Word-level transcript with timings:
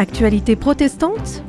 Actualité 0.00 0.54
protestante 0.54 1.42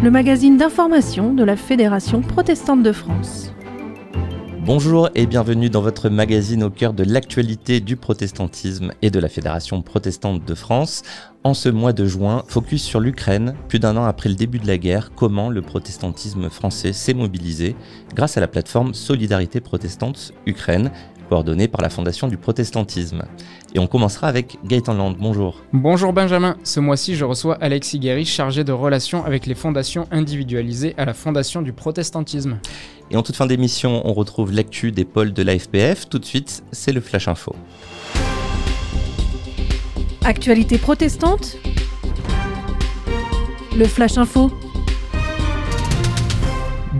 Le 0.00 0.08
magazine 0.08 0.56
d'information 0.56 1.34
de 1.34 1.42
la 1.42 1.56
Fédération 1.56 2.20
protestante 2.20 2.84
de 2.84 2.92
France. 2.92 3.52
Bonjour 4.64 5.10
et 5.16 5.26
bienvenue 5.26 5.68
dans 5.68 5.82
votre 5.82 6.08
magazine 6.10 6.62
au 6.62 6.70
cœur 6.70 6.92
de 6.92 7.02
l'actualité 7.02 7.80
du 7.80 7.96
protestantisme 7.96 8.92
et 9.02 9.10
de 9.10 9.18
la 9.18 9.28
Fédération 9.28 9.82
protestante 9.82 10.44
de 10.44 10.54
France. 10.54 11.02
En 11.42 11.54
ce 11.54 11.68
mois 11.68 11.92
de 11.92 12.06
juin, 12.06 12.44
focus 12.46 12.84
sur 12.84 13.00
l'Ukraine, 13.00 13.56
plus 13.66 13.80
d'un 13.80 13.96
an 13.96 14.04
après 14.04 14.28
le 14.28 14.36
début 14.36 14.60
de 14.60 14.68
la 14.68 14.78
guerre, 14.78 15.10
comment 15.16 15.50
le 15.50 15.62
protestantisme 15.62 16.50
français 16.50 16.92
s'est 16.92 17.14
mobilisé 17.14 17.74
grâce 18.14 18.36
à 18.36 18.40
la 18.40 18.46
plateforme 18.46 18.94
Solidarité 18.94 19.60
protestante 19.60 20.34
Ukraine, 20.46 20.92
coordonnée 21.30 21.68
par 21.68 21.80
la 21.80 21.90
Fondation 21.90 22.26
du 22.26 22.36
protestantisme. 22.36 23.22
Et 23.72 23.78
on 23.78 23.86
commencera 23.86 24.26
avec 24.26 24.58
Gaëtan 24.64 24.94
Land. 24.94 25.14
Bonjour. 25.20 25.62
Bonjour 25.72 26.12
Benjamin. 26.12 26.56
Ce 26.64 26.80
mois-ci, 26.80 27.14
je 27.14 27.24
reçois 27.24 27.56
Alexis 27.60 28.00
Guéry, 28.00 28.24
chargé 28.24 28.64
de 28.64 28.72
relations 28.72 29.24
avec 29.24 29.46
les 29.46 29.54
fondations 29.54 30.08
individualisées 30.10 30.92
à 30.98 31.04
la 31.04 31.14
Fondation 31.14 31.62
du 31.62 31.72
protestantisme. 31.72 32.58
Et 33.12 33.16
en 33.16 33.22
toute 33.22 33.36
fin 33.36 33.46
d'émission, 33.46 34.02
on 34.04 34.12
retrouve 34.12 34.52
l'actu 34.52 34.90
des 34.90 35.04
pôles 35.04 35.32
de 35.32 35.44
l'AFPF. 35.44 36.08
Tout 36.08 36.18
de 36.18 36.24
suite, 36.24 36.64
c'est 36.72 36.92
le 36.92 37.00
Flash 37.00 37.28
Info. 37.28 37.54
Actualité 40.24 40.78
protestante 40.78 41.56
Le 43.76 43.84
Flash 43.84 44.18
Info 44.18 44.50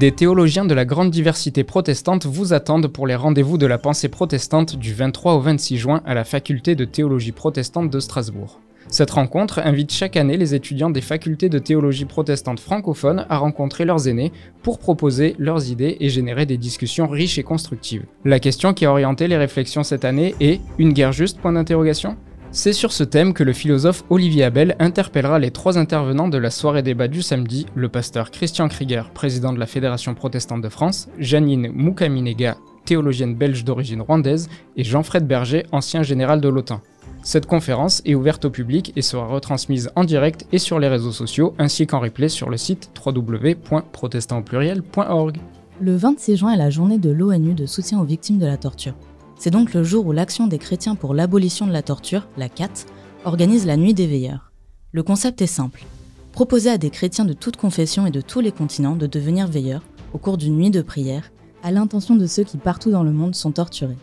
des 0.01 0.13
théologiens 0.13 0.65
de 0.65 0.73
la 0.73 0.87
grande 0.87 1.11
diversité 1.11 1.63
protestante 1.63 2.25
vous 2.25 2.55
attendent 2.55 2.87
pour 2.87 3.07
les 3.07 3.15
rendez-vous 3.15 3.59
de 3.59 3.67
la 3.67 3.77
pensée 3.77 4.09
protestante 4.09 4.77
du 4.77 4.95
23 4.95 5.35
au 5.35 5.41
26 5.41 5.77
juin 5.77 6.01
à 6.07 6.15
la 6.15 6.25
faculté 6.25 6.75
de 6.75 6.87
théologie 6.87 7.33
protestante 7.33 7.91
de 7.91 8.01
Strasbourg. 8.01 8.61
Cette 8.89 9.11
rencontre 9.11 9.61
invite 9.63 9.93
chaque 9.93 10.17
année 10.17 10.39
les 10.39 10.55
étudiants 10.55 10.89
des 10.89 11.03
facultés 11.03 11.51
de 11.51 11.59
théologie 11.59 12.07
protestante 12.07 12.61
francophones 12.61 13.27
à 13.29 13.37
rencontrer 13.37 13.85
leurs 13.85 14.09
aînés 14.09 14.33
pour 14.63 14.79
proposer 14.79 15.37
leurs 15.39 15.71
idées 15.71 15.99
et 16.01 16.09
générer 16.09 16.47
des 16.47 16.57
discussions 16.57 17.07
riches 17.07 17.39
et 17.39 17.43
constructives. 17.43 18.07
La 18.25 18.41
question 18.41 18.73
qui 18.73 18.87
a 18.87 18.91
orienté 18.91 19.29
les 19.29 19.37
réflexions 19.37 19.83
cette 19.83 20.07
année 20.07 20.35
est 20.41 20.63
Une 20.79 20.95
guerre 20.95 21.13
juste? 21.13 21.39
Point 21.41 21.53
d'interrogation 21.53 22.17
c'est 22.53 22.73
sur 22.73 22.93
ce 22.93 23.05
thème 23.05 23.33
que 23.33 23.45
le 23.45 23.53
philosophe 23.53 24.05
Olivier 24.11 24.43
Abel 24.45 24.77
interpellera 24.79 25.39
les 25.39 25.51
trois 25.51 25.79
intervenants 25.79 26.29
de 26.29 26.39
la 26.39 26.51
soirée 26.51 26.83
débat 26.83 27.09
du 27.09 27.23
samedi, 27.23 27.65
le 27.75 27.89
pasteur 27.89 28.31
Christian 28.31 28.69
Krieger, 28.69 29.11
président 29.11 29.53
de 29.53 29.59
la 29.59 29.67
Fédération 29.67 30.15
protestante 30.15 30.61
de 30.61 30.69
France, 30.69 31.09
Janine 31.19 31.71
Moukaminega, 31.73 32.57
théologienne 32.85 33.37
belge 33.37 33.65
d'origine 33.65 34.03
rwandaise, 34.03 34.49
et 34.77 34.83
Jean-Fred 34.83 35.25
Berger, 35.27 35.65
ancien 35.71 36.03
général 36.03 36.41
de 36.41 36.49
l'OTAN. 36.49 36.81
Cette 37.23 37.47
conférence 37.47 38.03
est 38.05 38.15
ouverte 38.15 38.47
au 38.47 38.51
public 38.51 38.93
et 38.97 39.03
sera 39.03 39.27
retransmise 39.27 39.91
en 39.95 40.03
direct 40.05 40.47
et 40.53 40.59
sur 40.59 40.81
les 40.81 40.89
réseaux 40.89 41.13
sociaux 41.13 41.55
ainsi 41.59 41.87
qu'en 41.87 42.01
replay 42.01 42.29
sur 42.29 42.51
le 42.51 42.57
site 42.57 42.91
www.protestantpluriel.org. 43.05 45.37
Le 45.81 45.97
26 45.97 46.37
juin 46.37 46.53
est 46.53 46.59
la 46.59 46.71
journée 46.71 46.99
de 46.99 47.11
l'ONU 47.11 47.55
de 47.55 47.67
soutien 47.67 48.01
aux 48.01 48.05
victimes 48.05 48.39
de 48.39 48.47
la 48.47 48.57
torture. 48.57 48.95
C'est 49.41 49.51
donc 49.51 49.73
le 49.73 49.83
jour 49.83 50.07
où 50.07 50.13
l'Action 50.13 50.49
des 50.49 50.59
chrétiens 50.59 50.97
pour 50.97 51.15
l'abolition 51.15 51.67
de 51.67 51.73
la 51.73 51.81
torture, 51.81 52.29
la 52.37 52.51
CAT, 52.51 52.85
organise 53.25 53.65
la 53.65 53.79
Nuit 53.79 53.95
des 53.95 54.07
veilleurs. 54.07 54.53
Le 54.93 55.03
concept 55.03 55.41
est 55.41 55.47
simple. 55.47 55.87
Proposer 56.33 56.69
à 56.69 56.77
des 56.77 56.91
chrétiens 56.91 57.25
de 57.25 57.33
toute 57.33 57.57
confession 57.57 58.05
et 58.05 58.11
de 58.11 58.21
tous 58.21 58.41
les 58.41 58.53
continents 58.53 58.97
de 58.97 59.07
devenir 59.07 59.47
veilleurs 59.47 59.83
au 60.13 60.19
cours 60.19 60.37
d'une 60.37 60.59
nuit 60.59 60.71
de 60.71 60.83
prière 60.83 61.33
à 61.63 61.71
l'intention 61.71 62.17
de 62.17 62.27
ceux 62.27 62.45
qui 62.45 62.59
partout 62.59 62.91
dans 62.91 63.03
le 63.03 63.13
monde 63.13 63.35
sont 63.35 63.53
torturés. 63.53 63.97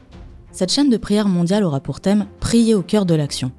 Cette 0.51 0.71
chaîne 0.71 0.89
de 0.89 0.97
prière 0.97 1.27
mondiale 1.27 1.63
aura 1.63 1.81
pour 1.81 1.99
thème 1.99 2.25
Prier 2.39 2.73
au 2.73 2.81
cœur 2.81 3.05
de 3.05 3.13
l'action. 3.13 3.51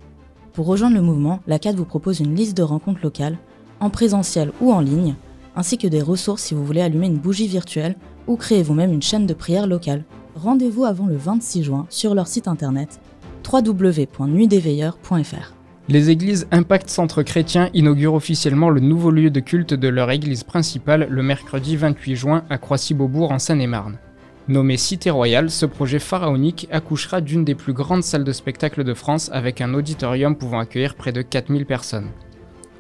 Pour 0.54 0.66
rejoindre 0.66 0.96
le 0.96 1.02
mouvement, 1.02 1.38
la 1.46 1.60
CAT 1.60 1.74
vous 1.74 1.84
propose 1.84 2.18
une 2.18 2.34
liste 2.34 2.56
de 2.56 2.64
rencontres 2.64 3.04
locales, 3.04 3.38
en 3.78 3.88
présentiel 3.88 4.50
ou 4.60 4.72
en 4.72 4.80
ligne, 4.80 5.14
ainsi 5.54 5.78
que 5.78 5.86
des 5.86 6.02
ressources 6.02 6.42
si 6.42 6.54
vous 6.54 6.66
voulez 6.66 6.80
allumer 6.80 7.06
une 7.06 7.18
bougie 7.18 7.46
virtuelle 7.46 7.94
ou 8.26 8.34
créer 8.34 8.64
vous-même 8.64 8.92
une 8.92 9.00
chaîne 9.00 9.26
de 9.26 9.34
prière 9.34 9.68
locale 9.68 10.02
rendez-vous 10.38 10.84
avant 10.84 11.06
le 11.06 11.16
26 11.16 11.64
juin 11.64 11.86
sur 11.90 12.14
leur 12.14 12.28
site 12.28 12.48
internet 12.48 13.00
www.nuitdesveilleurs.fr. 13.50 15.54
Les 15.88 16.10
églises 16.10 16.46
Impact 16.50 16.90
Centre 16.90 17.22
Chrétien 17.22 17.70
inaugurent 17.72 18.14
officiellement 18.14 18.68
le 18.68 18.80
nouveau 18.80 19.10
lieu 19.10 19.30
de 19.30 19.40
culte 19.40 19.72
de 19.74 19.88
leur 19.88 20.10
église 20.10 20.44
principale 20.44 21.06
le 21.10 21.22
mercredi 21.22 21.76
28 21.76 22.14
juin 22.14 22.44
à 22.50 22.58
Croissy-Beaubourg 22.58 23.32
en 23.32 23.38
Seine-et-Marne. 23.38 23.98
Nommé 24.48 24.76
Cité 24.76 25.10
Royale, 25.10 25.50
ce 25.50 25.66
projet 25.66 25.98
pharaonique 25.98 26.68
accouchera 26.70 27.20
d'une 27.20 27.44
des 27.44 27.54
plus 27.54 27.72
grandes 27.72 28.02
salles 28.02 28.24
de 28.24 28.32
spectacle 28.32 28.84
de 28.84 28.94
France 28.94 29.30
avec 29.32 29.60
un 29.60 29.74
auditorium 29.74 30.36
pouvant 30.36 30.60
accueillir 30.60 30.94
près 30.94 31.12
de 31.12 31.22
4000 31.22 31.66
personnes. 31.66 32.10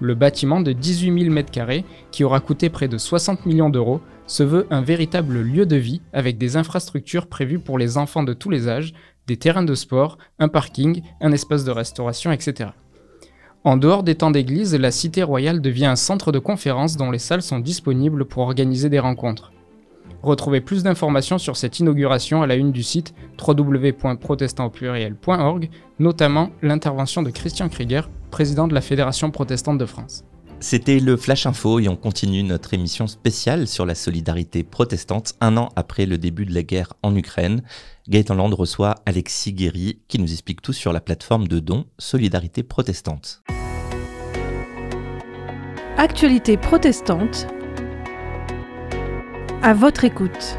Le 0.00 0.14
bâtiment 0.14 0.60
de 0.60 0.72
18 0.72 1.24
000 1.24 1.34
m2, 1.34 1.84
qui 2.12 2.24
aura 2.24 2.40
coûté 2.40 2.70
près 2.70 2.88
de 2.88 2.98
60 2.98 3.46
millions 3.46 3.70
d'euros, 3.70 4.00
se 4.28 4.44
veut 4.44 4.68
un 4.70 4.82
véritable 4.82 5.40
lieu 5.40 5.66
de 5.66 5.76
vie 5.76 6.00
avec 6.12 6.38
des 6.38 6.56
infrastructures 6.56 7.26
prévues 7.26 7.58
pour 7.58 7.78
les 7.78 7.98
enfants 7.98 8.22
de 8.22 8.34
tous 8.34 8.50
les 8.50 8.68
âges, 8.68 8.94
des 9.26 9.36
terrains 9.36 9.64
de 9.64 9.74
sport, 9.74 10.18
un 10.38 10.48
parking, 10.48 11.02
un 11.20 11.32
espace 11.32 11.64
de 11.64 11.72
restauration, 11.72 12.30
etc. 12.30 12.70
En 13.64 13.76
dehors 13.76 14.04
des 14.04 14.14
temps 14.14 14.30
d'église, 14.30 14.76
la 14.76 14.92
Cité 14.92 15.22
Royale 15.22 15.60
devient 15.60 15.86
un 15.86 15.96
centre 15.96 16.30
de 16.30 16.38
conférences 16.38 16.96
dont 16.96 17.10
les 17.10 17.18
salles 17.18 17.42
sont 17.42 17.58
disponibles 17.58 18.24
pour 18.24 18.44
organiser 18.44 18.88
des 18.88 19.00
rencontres. 19.00 19.52
Retrouvez 20.22 20.60
plus 20.60 20.82
d'informations 20.82 21.38
sur 21.38 21.56
cette 21.56 21.80
inauguration 21.80 22.42
à 22.42 22.46
la 22.46 22.56
une 22.56 22.72
du 22.72 22.82
site 22.82 23.14
www.protestantpluriel.org, 23.46 25.70
notamment 25.98 26.50
l'intervention 26.62 27.22
de 27.22 27.30
Christian 27.30 27.68
Krieger, 27.68 28.08
président 28.30 28.68
de 28.68 28.74
la 28.74 28.80
Fédération 28.80 29.30
protestante 29.30 29.78
de 29.78 29.86
France. 29.86 30.24
C'était 30.60 30.98
le 30.98 31.16
Flash 31.16 31.46
Info 31.46 31.78
et 31.78 31.88
on 31.88 31.94
continue 31.94 32.42
notre 32.42 32.74
émission 32.74 33.06
spéciale 33.06 33.68
sur 33.68 33.86
la 33.86 33.94
solidarité 33.94 34.64
protestante 34.64 35.34
un 35.40 35.56
an 35.56 35.68
après 35.76 36.04
le 36.04 36.18
début 36.18 36.46
de 36.46 36.52
la 36.52 36.64
guerre 36.64 36.94
en 37.04 37.14
Ukraine. 37.14 37.62
Gaëtan 38.08 38.34
Land 38.34 38.56
reçoit 38.56 38.96
Alexis 39.06 39.52
Guéry 39.52 40.00
qui 40.08 40.18
nous 40.18 40.32
explique 40.32 40.60
tout 40.60 40.72
sur 40.72 40.92
la 40.92 41.00
plateforme 41.00 41.46
de 41.46 41.60
dons 41.60 41.84
Solidarité 41.98 42.64
protestante. 42.64 43.42
Actualité 45.96 46.56
protestante. 46.56 47.46
À 49.62 49.74
votre 49.74 50.04
écoute. 50.04 50.58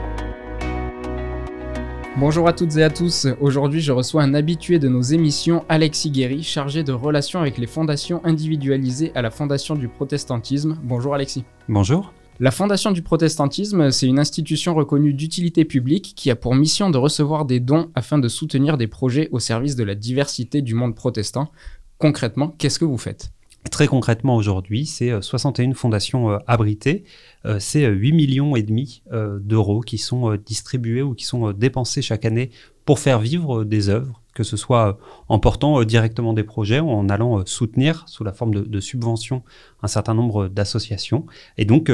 Bonjour 2.20 2.50
à 2.50 2.54
toutes 2.54 2.76
et 2.76 2.84
à 2.84 2.90
tous. 2.90 3.28
Aujourd'hui, 3.40 3.80
je 3.80 3.94
reçois 3.94 4.24
un 4.24 4.34
habitué 4.34 4.78
de 4.78 4.90
nos 4.90 5.02
émissions, 5.02 5.64
Alexis 5.70 6.12
Guéry, 6.12 6.44
chargé 6.44 6.84
de 6.84 6.92
relations 6.92 7.40
avec 7.40 7.58
les 7.58 7.66
fondations 7.66 8.20
individualisées 8.26 9.14
à 9.16 9.22
la 9.22 9.32
Fondation 9.32 9.74
du 9.74 9.88
protestantisme. 9.88 10.78
Bonjour 10.84 11.16
Alexis. 11.16 11.46
Bonjour. 11.70 12.12
La 12.42 12.52
Fondation 12.52 12.92
du 12.92 13.02
protestantisme, 13.04 13.90
c'est 13.92 14.06
une 14.06 14.20
institution 14.20 14.76
reconnue 14.76 15.14
d'utilité 15.14 15.64
publique 15.64 16.12
qui 16.14 16.30
a 16.30 16.36
pour 16.36 16.56
mission 16.56 16.90
de 16.90 16.98
recevoir 16.98 17.46
des 17.46 17.62
dons 17.62 17.90
afin 17.96 18.18
de 18.18 18.28
soutenir 18.28 18.78
des 18.78 18.88
projets 18.88 19.30
au 19.32 19.40
service 19.40 19.78
de 19.78 19.86
la 19.86 19.96
diversité 19.96 20.62
du 20.62 20.76
monde 20.76 20.96
protestant. 20.96 21.54
Concrètement, 22.00 22.54
qu'est-ce 22.58 22.80
que 22.80 22.86
vous 22.86 22.98
faites? 22.98 23.32
Très 23.72 23.88
concrètement 23.88 24.38
aujourd'hui, 24.38 24.86
c'est 24.86 25.22
61 25.22 25.72
euh, 25.72 25.74
fondations 25.74 26.32
euh, 26.32 26.38
abritées, 26.48 27.04
euh, 27.46 27.60
c'est 27.60 27.86
8 27.86 28.14
millions 28.14 28.56
et 28.56 28.64
demi 28.64 29.04
d'euros 29.12 29.82
qui 29.82 29.98
sont 29.98 30.36
distribués 30.36 31.02
ou 31.02 31.14
qui 31.14 31.26
sont 31.26 31.52
dépensés 31.52 32.02
chaque 32.02 32.24
année 32.24 32.52
pour 32.86 33.00
faire 33.00 33.20
vivre 33.20 33.66
des 33.66 33.90
œuvres, 33.90 34.22
que 34.34 34.44
ce 34.44 34.56
soit 34.56 34.98
en 35.28 35.40
portant 35.40 35.84
directement 35.84 36.34
des 36.34 36.44
projets 36.44 36.80
ou 36.80 36.90
en 36.90 37.10
allant 37.10 37.46
soutenir 37.46 38.04
sous 38.08 38.24
la 38.24 38.32
forme 38.32 38.54
de, 38.54 38.62
de 38.62 38.80
subventions 38.80 39.44
un 39.84 39.88
certain 39.88 40.14
nombre 40.14 40.48
d'associations. 40.48 41.26
Et 41.58 41.66
donc 41.66 41.92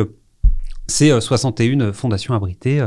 c'est 0.88 1.20
61 1.20 1.94
fondations 1.94 2.36
abritées 2.36 2.86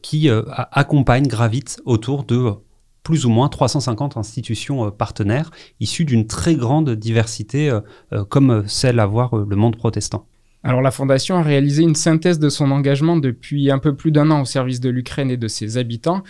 qui 0.00 0.30
accompagnent, 0.30 1.26
gravitent 1.26 1.82
autour 1.84 2.24
de 2.24 2.52
plus 3.02 3.26
ou 3.26 3.30
moins 3.30 3.48
350 3.48 4.16
institutions 4.16 4.86
euh, 4.86 4.90
partenaires 4.90 5.50
issues 5.80 6.04
d'une 6.04 6.26
très 6.26 6.54
grande 6.54 6.90
diversité 6.90 7.68
euh, 7.68 7.80
euh, 8.12 8.24
comme 8.24 8.64
celle 8.66 9.00
à 9.00 9.06
voir 9.06 9.34
le 9.34 9.56
monde 9.56 9.76
protestant. 9.76 10.26
Alors 10.62 10.80
la 10.80 10.92
Fondation 10.92 11.36
a 11.36 11.42
réalisé 11.42 11.82
une 11.82 11.96
synthèse 11.96 12.38
de 12.38 12.48
son 12.48 12.70
engagement 12.70 13.16
depuis 13.16 13.70
un 13.70 13.78
peu 13.78 13.96
plus 13.96 14.12
d'un 14.12 14.30
an 14.30 14.42
au 14.42 14.44
service 14.44 14.80
de 14.80 14.90
l'Ukraine 14.90 15.30
et 15.30 15.36
de 15.36 15.48
ses 15.48 15.76
habitants, 15.76 16.22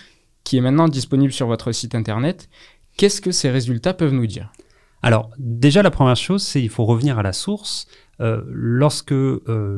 qui 0.42 0.56
est 0.56 0.62
maintenant 0.62 0.88
disponible 0.88 1.32
sur 1.32 1.46
votre 1.46 1.72
site 1.72 1.94
internet. 1.94 2.48
Qu'est-ce 2.96 3.20
que 3.20 3.30
ces 3.30 3.50
résultats 3.50 3.92
peuvent 3.92 4.14
nous 4.14 4.26
dire? 4.26 4.50
Alors 5.02 5.30
déjà 5.38 5.82
la 5.82 5.90
première 5.90 6.16
chose, 6.16 6.42
c'est 6.42 6.60
qu'il 6.60 6.70
faut 6.70 6.86
revenir 6.86 7.18
à 7.18 7.22
la 7.22 7.32
source. 7.32 7.86
lorsque 8.20 9.14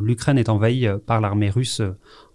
l'Ukraine 0.02 0.38
est 0.38 0.50
envahie 0.50 0.86
par 1.06 1.20
l'armée 1.20 1.50
russe 1.50 1.80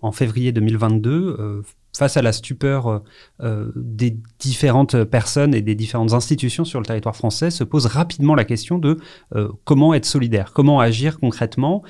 en 0.01 0.11
février 0.11 0.51
2022, 0.51 1.61
face 1.97 2.17
à 2.17 2.21
la 2.21 2.31
stupeur 2.31 2.87
euh, 2.87 2.99
euh, 3.41 3.71
des 3.75 4.17
différentes 4.39 5.03
personnes 5.03 5.53
et 5.53 5.61
des 5.61 5.75
différentes 5.75 6.13
institutions 6.13 6.65
sur 6.65 6.79
le 6.79 6.85
territoire 6.85 7.15
français, 7.15 7.49
se 7.49 7.63
pose 7.63 7.87
rapidement 7.87 8.35
la 8.35 8.45
question 8.45 8.77
de 8.77 8.97
euh, 9.35 9.49
comment 9.65 9.93
être 9.93 10.05
solidaire, 10.05 10.53
comment 10.53 10.79
agir 10.79 11.19
concrètement 11.19 11.83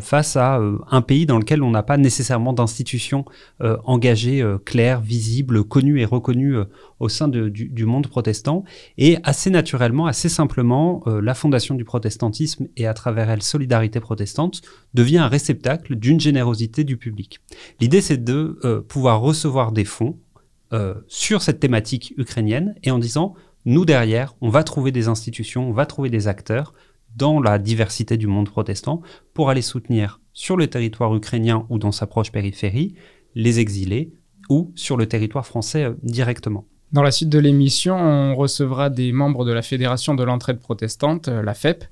face 0.00 0.36
à 0.36 0.60
un 0.90 1.02
pays 1.02 1.26
dans 1.26 1.38
lequel 1.38 1.62
on 1.62 1.70
n'a 1.70 1.82
pas 1.82 1.96
nécessairement 1.96 2.52
d'institutions 2.52 3.24
engagées, 3.60 4.44
claires, 4.64 5.00
visibles, 5.00 5.64
connues 5.64 6.00
et 6.00 6.04
reconnues 6.04 6.56
au 7.00 7.08
sein 7.08 7.28
du, 7.28 7.50
du, 7.50 7.84
monde 7.84 8.06
protestant. 8.06 8.64
Et 8.98 9.18
assez 9.22 9.50
naturellement, 9.50 10.06
assez 10.06 10.28
simplement, 10.28 11.02
la 11.06 11.34
fondation 11.34 11.74
du 11.74 11.84
protestantisme 11.84 12.68
et 12.76 12.86
à 12.86 12.94
travers 12.94 13.30
elle 13.30 13.42
Solidarité 13.42 14.00
protestante 14.00 14.62
devient 14.94 15.18
un 15.18 15.28
réceptacle 15.28 15.96
d'une 15.96 16.20
générosité 16.20 16.84
du 16.84 16.96
public. 16.96 17.40
L'idée, 17.80 18.00
c'est 18.00 18.22
de 18.22 18.84
pouvoir 18.88 19.20
recevoir 19.20 19.43
des 19.72 19.84
fonds 19.84 20.18
euh, 20.72 20.94
sur 21.06 21.42
cette 21.42 21.60
thématique 21.60 22.14
ukrainienne 22.16 22.74
et 22.82 22.90
en 22.90 22.98
disant, 22.98 23.34
nous 23.64 23.84
derrière, 23.84 24.34
on 24.40 24.48
va 24.48 24.64
trouver 24.64 24.92
des 24.92 25.08
institutions, 25.08 25.68
on 25.68 25.72
va 25.72 25.86
trouver 25.86 26.10
des 26.10 26.28
acteurs 26.28 26.72
dans 27.16 27.40
la 27.40 27.58
diversité 27.58 28.16
du 28.16 28.26
monde 28.26 28.48
protestant 28.48 29.02
pour 29.34 29.50
aller 29.50 29.62
soutenir 29.62 30.20
sur 30.32 30.56
le 30.56 30.66
territoire 30.66 31.14
ukrainien 31.14 31.66
ou 31.68 31.78
dans 31.78 31.92
sa 31.92 32.06
proche 32.06 32.32
périphérie 32.32 32.94
les 33.34 33.60
exilés 33.60 34.12
ou 34.48 34.72
sur 34.74 34.96
le 34.96 35.06
territoire 35.06 35.46
français 35.46 35.84
euh, 35.84 35.94
directement. 36.02 36.66
Dans 36.92 37.02
la 37.02 37.10
suite 37.10 37.28
de 37.28 37.38
l'émission, 37.38 37.96
on 37.96 38.34
recevra 38.34 38.90
des 38.90 39.12
membres 39.12 39.44
de 39.44 39.52
la 39.52 39.62
Fédération 39.62 40.14
de 40.14 40.22
l'entraide 40.22 40.60
protestante, 40.60 41.28
euh, 41.28 41.42
la 41.42 41.54
FEP. 41.54 41.84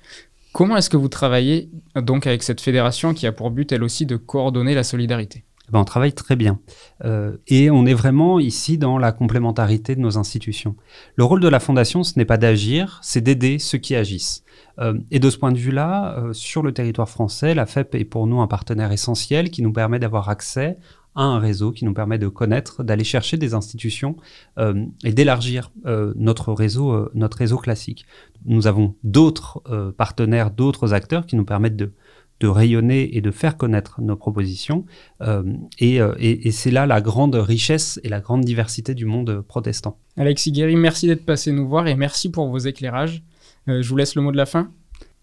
Comment 0.52 0.76
est-ce 0.76 0.90
que 0.90 0.96
vous 0.96 1.08
travaillez 1.08 1.70
donc 1.96 2.26
avec 2.26 2.42
cette 2.42 2.60
fédération 2.60 3.14
qui 3.14 3.26
a 3.26 3.32
pour 3.32 3.50
but 3.50 3.72
elle 3.72 3.82
aussi 3.82 4.06
de 4.06 4.16
coordonner 4.16 4.74
la 4.74 4.84
solidarité? 4.84 5.44
Ben, 5.70 5.80
on 5.80 5.84
travaille 5.84 6.12
très 6.12 6.36
bien. 6.36 6.58
Euh, 7.04 7.36
et 7.46 7.70
on 7.70 7.86
est 7.86 7.94
vraiment 7.94 8.38
ici 8.38 8.78
dans 8.78 8.98
la 8.98 9.12
complémentarité 9.12 9.94
de 9.94 10.00
nos 10.00 10.18
institutions. 10.18 10.76
Le 11.16 11.24
rôle 11.24 11.40
de 11.40 11.48
la 11.48 11.60
Fondation, 11.60 12.02
ce 12.02 12.18
n'est 12.18 12.24
pas 12.24 12.36
d'agir, 12.36 12.98
c'est 13.02 13.20
d'aider 13.20 13.58
ceux 13.58 13.78
qui 13.78 13.94
agissent. 13.94 14.44
Euh, 14.80 14.98
et 15.10 15.18
de 15.18 15.30
ce 15.30 15.38
point 15.38 15.52
de 15.52 15.58
vue-là, 15.58 16.18
euh, 16.18 16.32
sur 16.32 16.62
le 16.62 16.72
territoire 16.72 17.08
français, 17.08 17.54
la 17.54 17.66
FEP 17.66 17.94
est 17.94 18.04
pour 18.04 18.26
nous 18.26 18.40
un 18.40 18.46
partenaire 18.46 18.92
essentiel 18.92 19.50
qui 19.50 19.62
nous 19.62 19.72
permet 19.72 19.98
d'avoir 19.98 20.28
accès 20.28 20.78
à 21.14 21.22
un 21.22 21.38
réseau 21.38 21.72
qui 21.72 21.84
nous 21.84 21.94
permet 21.94 22.18
de 22.18 22.28
connaître, 22.28 22.82
d'aller 22.82 23.04
chercher 23.04 23.36
des 23.36 23.52
institutions 23.52 24.16
et 25.04 25.12
d'élargir 25.12 25.70
notre 25.84 26.54
réseau, 26.54 27.10
notre 27.12 27.36
réseau 27.36 27.58
classique. 27.58 28.06
Nous 28.46 28.66
avons 28.66 28.94
d'autres 29.04 29.62
partenaires, 29.98 30.50
d'autres 30.50 30.94
acteurs 30.94 31.26
qui 31.26 31.36
nous 31.36 31.44
permettent 31.44 31.76
de 31.76 31.92
de 32.42 32.48
rayonner 32.48 33.16
et 33.16 33.20
de 33.20 33.30
faire 33.30 33.56
connaître 33.56 34.00
nos 34.00 34.16
propositions. 34.16 34.84
Euh, 35.20 35.44
euh, 35.80 36.14
et, 36.18 36.50
c'est 36.50 36.72
là 36.72 36.86
la 36.86 37.00
grande 37.00 37.36
richesse 37.36 38.00
et 38.02 38.08
la 38.08 38.20
grande 38.20 38.44
diversité 38.44 38.94
du 38.94 39.06
monde 39.06 39.42
protestant. 39.46 39.96
Alexis 40.16 40.50
Guéry, 40.50 40.74
merci 40.74 41.06
d'être 41.06 41.24
passé 41.24 41.52
nous 41.52 41.68
voir 41.68 41.86
et 41.86 41.94
merci 41.94 42.30
pour 42.30 42.48
vos 42.48 42.58
éclairages. 42.58 43.22
Euh, 43.68 43.80
je 43.80 43.88
vous 43.88 43.96
laisse 43.96 44.16
le 44.16 44.22
mot 44.22 44.32
de 44.32 44.36
la 44.36 44.46
fin. 44.46 44.72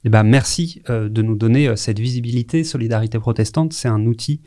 Eh 0.06 0.10
ben, 0.10 0.24
merci 0.24 0.82
de 0.88 1.22
nous 1.22 1.36
donner 1.36 1.76
cette 1.76 2.00
visibilité. 2.00 2.64
Solidarité 2.64 3.20
protestante, 3.20 3.74
c'est 3.74 3.90
un 3.90 4.06
outil 4.06 4.40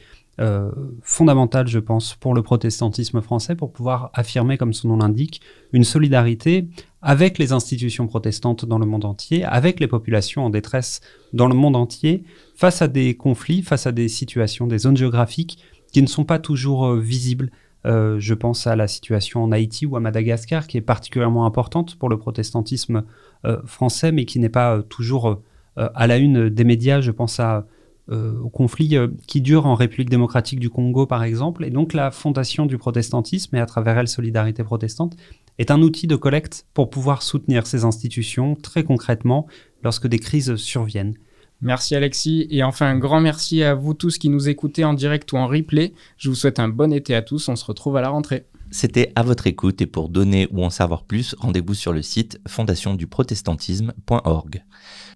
fondamental, 1.02 1.68
je 1.68 1.78
pense, 1.78 2.14
pour 2.14 2.34
le 2.34 2.42
protestantisme 2.42 3.20
français, 3.20 3.54
pour 3.54 3.72
pouvoir 3.72 4.10
affirmer, 4.14 4.56
comme 4.56 4.72
son 4.72 4.88
nom 4.88 4.96
l'indique, 4.96 5.40
une 5.72 5.84
solidarité 5.84 6.68
avec 7.02 7.38
les 7.38 7.52
institutions 7.52 8.06
protestantes 8.06 8.64
dans 8.64 8.78
le 8.78 8.86
monde 8.86 9.04
entier, 9.04 9.44
avec 9.44 9.80
les 9.80 9.88
populations 9.88 10.44
en 10.44 10.50
détresse 10.50 11.00
dans 11.32 11.48
le 11.48 11.54
monde 11.54 11.74
entier, 11.74 12.22
face 12.54 12.80
à 12.80 12.88
des 12.88 13.16
conflits, 13.16 13.62
face 13.62 13.86
à 13.88 13.92
des 13.92 14.08
situations, 14.08 14.68
des 14.68 14.78
zones 14.78 14.96
géographiques 14.96 15.58
qui 15.92 16.00
ne 16.00 16.06
sont 16.06 16.24
pas 16.24 16.38
toujours 16.38 16.86
euh, 16.86 17.00
visibles. 17.00 17.50
Euh, 17.84 18.20
je 18.20 18.34
pense 18.34 18.68
à 18.68 18.76
la 18.76 18.86
situation 18.86 19.42
en 19.42 19.50
Haïti 19.50 19.84
ou 19.84 19.96
à 19.96 20.00
Madagascar, 20.00 20.68
qui 20.68 20.78
est 20.78 20.82
particulièrement 20.82 21.44
importante 21.44 21.96
pour 21.96 22.08
le 22.08 22.16
protestantisme 22.16 23.02
euh, 23.44 23.60
français, 23.66 24.12
mais 24.12 24.24
qui 24.24 24.38
n'est 24.38 24.48
pas 24.48 24.82
toujours 24.82 25.42
à 25.74 26.06
la 26.06 26.18
une 26.18 26.50
des 26.50 26.64
médias. 26.64 27.00
Je 27.00 27.10
pense 27.10 27.40
à 27.40 27.66
au 28.10 28.48
conflit 28.48 28.96
qui 29.26 29.40
dure 29.40 29.66
en 29.66 29.74
République 29.74 30.10
démocratique 30.10 30.60
du 30.60 30.70
Congo, 30.70 31.06
par 31.06 31.22
exemple. 31.22 31.64
Et 31.64 31.70
donc 31.70 31.92
la 31.92 32.10
fondation 32.10 32.66
du 32.66 32.78
protestantisme, 32.78 33.54
et 33.56 33.60
à 33.60 33.66
travers 33.66 33.98
elle 33.98 34.08
Solidarité 34.08 34.64
protestante, 34.64 35.16
est 35.58 35.70
un 35.70 35.82
outil 35.82 36.06
de 36.06 36.16
collecte 36.16 36.66
pour 36.74 36.90
pouvoir 36.90 37.22
soutenir 37.22 37.66
ces 37.66 37.84
institutions 37.84 38.56
très 38.56 38.84
concrètement 38.84 39.46
lorsque 39.82 40.06
des 40.06 40.18
crises 40.18 40.56
surviennent. 40.56 41.14
Merci 41.60 41.94
Alexis 41.94 42.48
et 42.50 42.64
enfin 42.64 42.86
un 42.86 42.98
grand 42.98 43.20
merci 43.20 43.62
à 43.62 43.74
vous 43.74 43.94
tous 43.94 44.18
qui 44.18 44.28
nous 44.28 44.48
écoutez 44.48 44.84
en 44.84 44.94
direct 44.94 45.32
ou 45.32 45.36
en 45.36 45.46
replay. 45.46 45.92
Je 46.16 46.28
vous 46.28 46.34
souhaite 46.34 46.58
un 46.58 46.68
bon 46.68 46.92
été 46.92 47.14
à 47.14 47.22
tous, 47.22 47.48
on 47.48 47.54
se 47.54 47.64
retrouve 47.64 47.96
à 47.96 48.00
la 48.00 48.08
rentrée. 48.08 48.46
C'était 48.72 49.12
à 49.14 49.22
votre 49.22 49.46
écoute 49.46 49.80
et 49.80 49.86
pour 49.86 50.08
donner 50.08 50.48
ou 50.50 50.64
en 50.64 50.70
savoir 50.70 51.04
plus, 51.04 51.36
rendez-vous 51.38 51.74
sur 51.74 51.92
le 51.92 52.02
site 52.02 52.40
fondationduprotestantisme.org. 52.48 54.64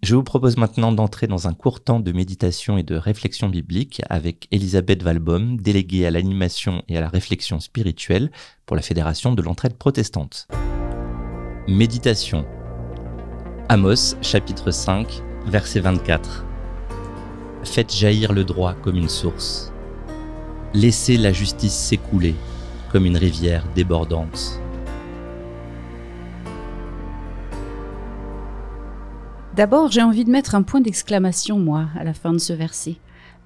Je 0.02 0.14
vous 0.14 0.22
propose 0.22 0.56
maintenant 0.56 0.92
d'entrer 0.92 1.26
dans 1.26 1.48
un 1.48 1.54
court 1.54 1.82
temps 1.82 2.00
de 2.00 2.12
méditation 2.12 2.76
et 2.78 2.82
de 2.82 2.96
réflexion 2.96 3.48
biblique 3.48 4.02
avec 4.08 4.46
Elisabeth 4.50 5.02
Valbom, 5.02 5.56
déléguée 5.56 6.06
à 6.06 6.10
l'animation 6.10 6.82
et 6.88 6.98
à 6.98 7.00
la 7.00 7.08
réflexion 7.08 7.60
spirituelle 7.60 8.30
pour 8.66 8.76
la 8.76 8.82
Fédération 8.82 9.32
de 9.32 9.42
l'entraide 9.42 9.74
protestante. 9.74 10.48
Méditation. 11.66 12.44
Amos 13.68 14.16
chapitre 14.22 14.70
5 14.70 15.22
verset 15.46 15.80
24. 15.80 16.44
Faites 17.64 17.94
jaillir 17.94 18.32
le 18.32 18.44
droit 18.44 18.74
comme 18.74 18.96
une 18.96 19.08
source. 19.08 19.72
Laissez 20.74 21.16
la 21.16 21.32
justice 21.32 21.74
s'écouler 21.74 22.34
comme 22.92 23.06
une 23.06 23.16
rivière 23.16 23.64
débordante. 23.74 24.60
D'abord, 29.56 29.90
j'ai 29.90 30.02
envie 30.02 30.24
de 30.24 30.30
mettre 30.30 30.54
un 30.54 30.62
point 30.62 30.82
d'exclamation, 30.82 31.58
moi, 31.58 31.86
à 31.98 32.04
la 32.04 32.12
fin 32.12 32.32
de 32.32 32.38
ce 32.38 32.52
verset, 32.52 32.96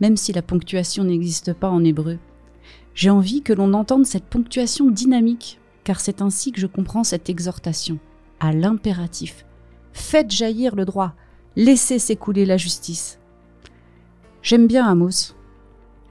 même 0.00 0.16
si 0.16 0.32
la 0.32 0.42
ponctuation 0.42 1.04
n'existe 1.04 1.52
pas 1.52 1.70
en 1.70 1.84
hébreu. 1.84 2.18
J'ai 2.94 3.10
envie 3.10 3.42
que 3.42 3.52
l'on 3.52 3.72
entende 3.74 4.04
cette 4.04 4.24
ponctuation 4.24 4.90
dynamique, 4.90 5.60
car 5.84 6.00
c'est 6.00 6.20
ainsi 6.20 6.50
que 6.50 6.60
je 6.60 6.66
comprends 6.66 7.04
cette 7.04 7.30
exhortation, 7.30 8.00
à 8.40 8.52
l'impératif. 8.52 9.46
Faites 9.92 10.32
jaillir 10.32 10.74
le 10.74 10.84
droit, 10.84 11.14
Laissez 11.56 11.98
s'écouler 11.98 12.44
la 12.44 12.56
justice. 12.56 13.18
J'aime 14.40 14.68
bien 14.68 14.86
Amos, 14.86 15.34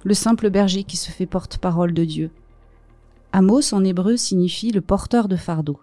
le 0.03 0.13
simple 0.13 0.49
berger 0.49 0.83
qui 0.83 0.97
se 0.97 1.11
fait 1.11 1.25
porte-parole 1.25 1.93
de 1.93 2.03
Dieu. 2.03 2.31
Amos 3.31 3.73
en 3.73 3.85
hébreu 3.85 4.17
signifie 4.17 4.71
le 4.71 4.81
porteur 4.81 5.29
de 5.29 5.37
fardeau. 5.37 5.79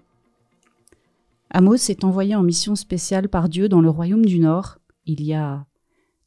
Amos 1.51 1.89
est 1.89 2.05
envoyé 2.05 2.35
en 2.35 2.43
mission 2.43 2.75
spéciale 2.75 3.29
par 3.29 3.49
Dieu 3.49 3.69
dans 3.69 3.81
le 3.81 3.91
royaume 3.91 4.25
du 4.25 4.39
Nord, 4.39 4.79
il 5.05 5.23
y 5.23 5.33
a 5.33 5.67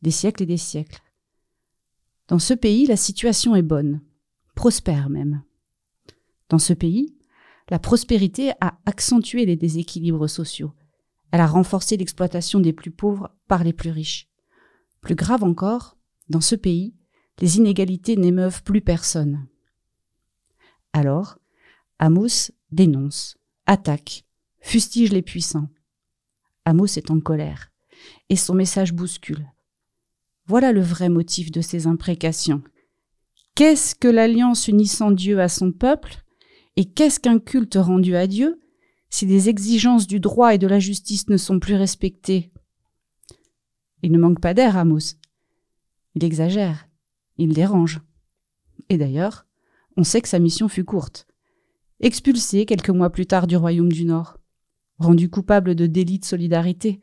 des 0.01 0.11
siècles 0.11 0.43
et 0.43 0.47
des 0.47 0.57
siècles. 0.57 1.01
Dans 2.27 2.39
ce 2.39 2.53
pays, 2.53 2.85
la 2.85 2.95
situation 2.95 3.55
est 3.55 3.61
bonne, 3.61 4.01
prospère 4.55 5.09
même. 5.09 5.43
Dans 6.47 6.59
ce 6.59 6.73
pays, 6.73 7.15
la 7.69 7.79
prospérité 7.79 8.51
a 8.61 8.79
accentué 8.85 9.45
les 9.45 9.55
déséquilibres 9.55 10.29
sociaux. 10.29 10.73
Elle 11.31 11.41
a 11.41 11.47
renforcé 11.47 11.97
l'exploitation 11.97 12.59
des 12.59 12.73
plus 12.73 12.91
pauvres 12.91 13.29
par 13.47 13.63
les 13.63 13.73
plus 13.73 13.91
riches. 13.91 14.29
Plus 15.01 15.15
grave 15.15 15.43
encore, 15.43 15.97
dans 16.29 16.41
ce 16.41 16.55
pays, 16.55 16.95
les 17.39 17.57
inégalités 17.57 18.15
n'émeuvent 18.15 18.63
plus 18.63 18.81
personne. 18.81 19.47
Alors, 20.93 21.37
Amos 21.99 22.51
dénonce, 22.71 23.37
attaque, 23.65 24.25
fustige 24.61 25.11
les 25.11 25.21
puissants. 25.21 25.69
Amos 26.65 26.97
est 26.97 27.11
en 27.11 27.19
colère, 27.19 27.71
et 28.29 28.35
son 28.35 28.53
message 28.53 28.93
bouscule. 28.93 29.47
Voilà 30.45 30.71
le 30.71 30.81
vrai 30.81 31.09
motif 31.09 31.51
de 31.51 31.61
ces 31.61 31.87
imprécations. 31.87 32.63
Qu'est-ce 33.55 33.93
que 33.93 34.07
l'alliance 34.07 34.67
unissant 34.67 35.11
Dieu 35.11 35.39
à 35.39 35.49
son 35.49 35.71
peuple 35.71 36.23
Et 36.75 36.85
qu'est-ce 36.85 37.19
qu'un 37.19 37.39
culte 37.39 37.77
rendu 37.79 38.15
à 38.15 38.25
Dieu 38.25 38.59
si 39.09 39.25
les 39.25 39.49
exigences 39.49 40.07
du 40.07 40.19
droit 40.19 40.53
et 40.53 40.57
de 40.57 40.67
la 40.67 40.79
justice 40.79 41.29
ne 41.29 41.37
sont 41.37 41.59
plus 41.59 41.75
respectées? 41.75 42.51
Il 44.01 44.11
ne 44.11 44.17
manque 44.17 44.39
pas 44.39 44.53
d'air, 44.53 44.77
Amos. 44.77 45.15
Il 46.15 46.23
exagère, 46.23 46.87
il 47.37 47.53
dérange. 47.53 47.99
Et 48.89 48.97
d'ailleurs, 48.97 49.45
on 49.97 50.03
sait 50.03 50.21
que 50.21 50.29
sa 50.29 50.39
mission 50.39 50.67
fut 50.67 50.85
courte. 50.85 51.27
Expulsé 51.99 52.65
quelques 52.65 52.89
mois 52.89 53.09
plus 53.09 53.25
tard 53.25 53.45
du 53.45 53.57
royaume 53.57 53.91
du 53.91 54.05
Nord, 54.05 54.38
rendu 54.99 55.29
coupable 55.29 55.75
de 55.75 55.87
délits 55.87 56.19
de 56.19 56.25
solidarité. 56.25 57.01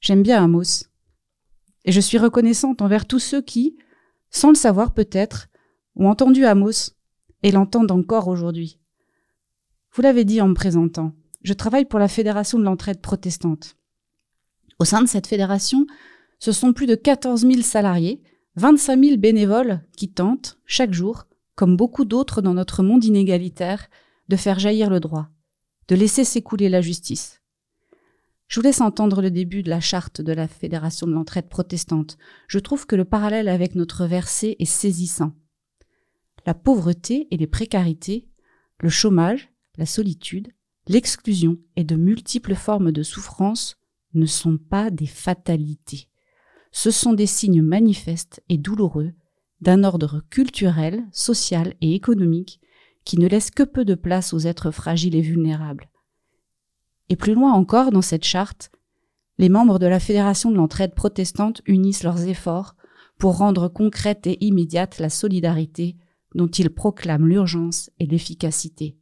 J'aime 0.00 0.22
bien 0.22 0.42
Amos, 0.42 0.84
et 1.84 1.92
je 1.92 2.00
suis 2.00 2.18
reconnaissante 2.18 2.82
envers 2.82 3.06
tous 3.06 3.18
ceux 3.18 3.42
qui, 3.42 3.76
sans 4.30 4.48
le 4.48 4.54
savoir 4.54 4.92
peut-être, 4.92 5.48
ont 5.94 6.08
entendu 6.08 6.44
Amos 6.44 6.90
et 7.42 7.52
l'entendent 7.52 7.92
encore 7.92 8.28
aujourd'hui. 8.28 8.78
Vous 9.92 10.02
l'avez 10.02 10.24
dit 10.24 10.40
en 10.40 10.48
me 10.48 10.54
présentant, 10.54 11.12
je 11.42 11.52
travaille 11.52 11.84
pour 11.84 11.98
la 11.98 12.08
Fédération 12.08 12.58
de 12.58 12.64
l'entraide 12.64 13.00
protestante. 13.00 13.76
Au 14.78 14.84
sein 14.84 15.00
de 15.00 15.08
cette 15.08 15.26
fédération, 15.26 15.86
ce 16.38 16.52
sont 16.52 16.72
plus 16.72 16.86
de 16.86 16.96
14 16.96 17.42
000 17.42 17.62
salariés, 17.62 18.22
25 18.56 19.02
000 19.02 19.16
bénévoles 19.16 19.82
qui 19.96 20.10
tentent, 20.10 20.58
chaque 20.66 20.92
jour, 20.92 21.26
comme 21.54 21.76
beaucoup 21.76 22.04
d'autres 22.04 22.42
dans 22.42 22.54
notre 22.54 22.82
monde 22.82 23.04
inégalitaire, 23.04 23.88
de 24.28 24.36
faire 24.36 24.58
jaillir 24.58 24.90
le 24.90 25.00
droit, 25.00 25.28
de 25.88 25.94
laisser 25.94 26.24
s'écouler 26.24 26.68
la 26.68 26.80
justice. 26.80 27.42
Je 28.48 28.60
vous 28.60 28.64
laisse 28.64 28.80
entendre 28.80 29.22
le 29.22 29.30
début 29.30 29.62
de 29.62 29.70
la 29.70 29.80
charte 29.80 30.20
de 30.20 30.32
la 30.32 30.46
Fédération 30.46 31.06
de 31.06 31.12
l'entraide 31.12 31.48
protestante. 31.48 32.16
Je 32.48 32.58
trouve 32.58 32.86
que 32.86 32.96
le 32.96 33.04
parallèle 33.04 33.48
avec 33.48 33.74
notre 33.74 34.06
verset 34.06 34.56
est 34.58 34.64
saisissant. 34.64 35.32
La 36.46 36.54
pauvreté 36.54 37.26
et 37.32 37.36
les 37.36 37.48
précarités, 37.48 38.28
le 38.78 38.88
chômage, 38.88 39.50
la 39.76 39.86
solitude, 39.86 40.52
l'exclusion 40.86 41.58
et 41.74 41.82
de 41.82 41.96
multiples 41.96 42.54
formes 42.54 42.92
de 42.92 43.02
souffrance 43.02 43.76
ne 44.14 44.26
sont 44.26 44.58
pas 44.58 44.90
des 44.90 45.06
fatalités. 45.06 46.08
Ce 46.70 46.90
sont 46.90 47.14
des 47.14 47.26
signes 47.26 47.62
manifestes 47.62 48.42
et 48.48 48.58
douloureux 48.58 49.12
d'un 49.60 49.82
ordre 49.82 50.22
culturel, 50.30 51.04
social 51.10 51.74
et 51.80 51.94
économique 51.94 52.60
qui 53.06 53.18
ne 53.18 53.28
laisse 53.28 53.50
que 53.50 53.62
peu 53.62 53.86
de 53.86 53.94
place 53.94 54.34
aux 54.34 54.40
êtres 54.40 54.72
fragiles 54.72 55.14
et 55.14 55.22
vulnérables. 55.22 55.88
Et 57.08 57.16
plus 57.16 57.34
loin 57.34 57.52
encore 57.52 57.92
dans 57.92 58.02
cette 58.02 58.24
charte, 58.24 58.70
les 59.38 59.48
membres 59.48 59.78
de 59.78 59.86
la 59.86 60.00
Fédération 60.00 60.50
de 60.50 60.56
l'entraide 60.56 60.94
protestante 60.94 61.62
unissent 61.66 62.02
leurs 62.02 62.26
efforts 62.26 62.74
pour 63.16 63.38
rendre 63.38 63.68
concrète 63.68 64.26
et 64.26 64.44
immédiate 64.44 64.98
la 64.98 65.08
solidarité 65.08 65.96
dont 66.34 66.48
ils 66.48 66.68
proclament 66.68 67.28
l'urgence 67.28 67.90
et 68.00 68.06
l'efficacité. 68.06 68.98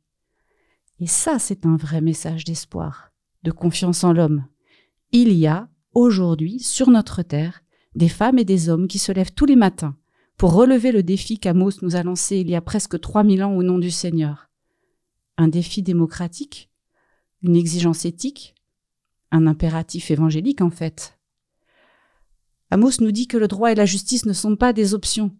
Et 1.00 1.06
ça, 1.06 1.38
c'est 1.38 1.64
un 1.64 1.76
vrai 1.76 2.02
message 2.02 2.44
d'espoir, 2.44 3.10
de 3.42 3.50
confiance 3.50 4.04
en 4.04 4.12
l'homme. 4.12 4.44
Il 5.12 5.32
y 5.32 5.46
a, 5.46 5.68
aujourd'hui, 5.94 6.60
sur 6.60 6.90
notre 6.90 7.22
terre, 7.22 7.62
des 7.94 8.10
femmes 8.10 8.38
et 8.38 8.44
des 8.44 8.68
hommes 8.68 8.86
qui 8.86 8.98
se 8.98 9.12
lèvent 9.12 9.32
tous 9.32 9.46
les 9.46 9.56
matins 9.56 9.96
pour 10.36 10.52
relever 10.52 10.92
le 10.92 11.02
défi 11.02 11.38
qu'Amos 11.38 11.72
nous 11.82 11.96
a 11.96 12.02
lancé 12.02 12.38
il 12.38 12.50
y 12.50 12.54
a 12.54 12.60
presque 12.60 13.00
3000 13.00 13.44
ans 13.44 13.56
au 13.56 13.62
nom 13.62 13.78
du 13.78 13.90
Seigneur. 13.90 14.50
Un 15.36 15.48
défi 15.48 15.82
démocratique 15.82 16.70
une 17.44 17.56
exigence 17.56 18.06
éthique, 18.06 18.54
un 19.30 19.46
impératif 19.46 20.10
évangélique 20.10 20.62
en 20.62 20.70
fait. 20.70 21.18
Amos 22.70 23.00
nous 23.00 23.12
dit 23.12 23.28
que 23.28 23.36
le 23.36 23.46
droit 23.46 23.70
et 23.70 23.74
la 23.76 23.84
justice 23.84 24.24
ne 24.24 24.32
sont 24.32 24.56
pas 24.56 24.72
des 24.72 24.94
options. 24.94 25.36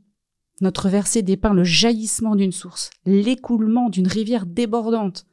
Notre 0.61 0.89
verset 0.89 1.23
dépeint 1.23 1.55
le 1.55 1.65
jaillissement 1.65 2.37
d'une 2.37 2.53
source, 2.53 2.91
l'écoulement 3.07 3.89
d'une 3.89 4.07
rivière 4.07 4.47
débordante. 4.47 5.27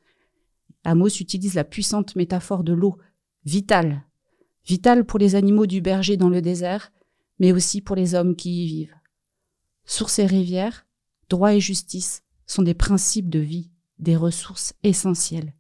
Amos 0.84 1.20
utilise 1.20 1.54
la 1.54 1.64
puissante 1.64 2.16
métaphore 2.16 2.64
de 2.64 2.74
l'eau, 2.74 2.98
vitale, 3.46 4.04
vitale 4.66 5.06
pour 5.06 5.20
les 5.20 5.36
animaux 5.36 5.68
du 5.68 5.82
berger 5.82 6.18
dans 6.18 6.30
le 6.30 6.42
désert, 6.42 6.92
mais 7.40 7.52
aussi 7.52 7.82
pour 7.82 7.96
les 7.96 8.16
hommes 8.16 8.36
qui 8.36 8.64
y 8.64 8.68
vivent. 8.68 8.96
Source 9.86 10.20
et 10.20 10.26
rivière, 10.26 10.86
droit 11.30 11.54
et 11.54 11.60
justice 11.60 12.24
sont 12.46 12.62
des 12.62 12.74
principes 12.74 13.30
de 13.30 13.40
vie, 13.40 13.72
des 14.00 14.16
ressources 14.16 14.74
essentielles. 14.84 15.54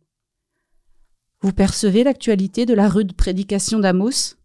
Vous 1.41 1.53
percevez 1.53 2.03
l'actualité 2.03 2.65
de 2.65 2.73
la 2.73 2.87
rude 2.87 3.13
prédication 3.13 3.79
d'Amos? 3.79 4.35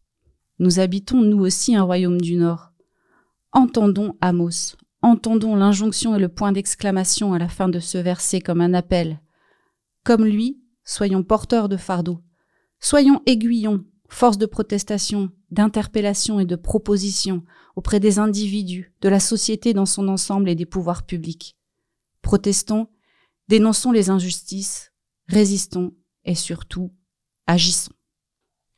Nous 0.59 0.81
habitons 0.81 1.21
nous 1.21 1.41
aussi 1.41 1.77
un 1.77 1.83
royaume 1.83 2.21
du 2.21 2.37
Nord. 2.37 2.73
Entendons 3.53 4.17
Amos, 4.21 4.77
entendons 5.03 5.57
l'injonction 5.57 6.15
et 6.15 6.19
le 6.19 6.29
point 6.29 6.53
d'exclamation 6.53 7.35
à 7.35 7.39
la 7.39 7.49
fin 7.49 7.69
de 7.69 7.81
ce 7.81 7.99
verset 7.99 8.41
comme 8.41 8.61
un 8.61 8.75
appel. 8.75 9.21
Comme 10.05 10.25
lui, 10.25 10.63
soyons 10.85 11.23
porteurs 11.23 11.69
de 11.69 11.77
fardeau. 11.77 12.23
Soyons 12.81 13.23
aiguillons, 13.27 13.85
force 14.09 14.39
de 14.39 14.47
protestation, 14.47 15.31
d'interpellation 15.51 16.41
et 16.41 16.45
de 16.45 16.57
proposition 16.57 17.45
auprès 17.77 18.01
des 18.01 18.19
individus, 18.19 18.93
de 19.01 19.09
la 19.09 19.21
société 19.21 19.75
dans 19.75 19.87
son 19.87 20.09
ensemble 20.09 20.49
et 20.49 20.55
des 20.55 20.67
pouvoirs 20.67 21.05
publics. 21.05 21.57
Protestons, 22.23 22.89
dénonçons 23.49 23.93
les 23.93 24.11
injustices, 24.11 24.93
résistons 25.29 25.95
et 26.25 26.35
surtout 26.35 26.93
agissons. 27.47 27.93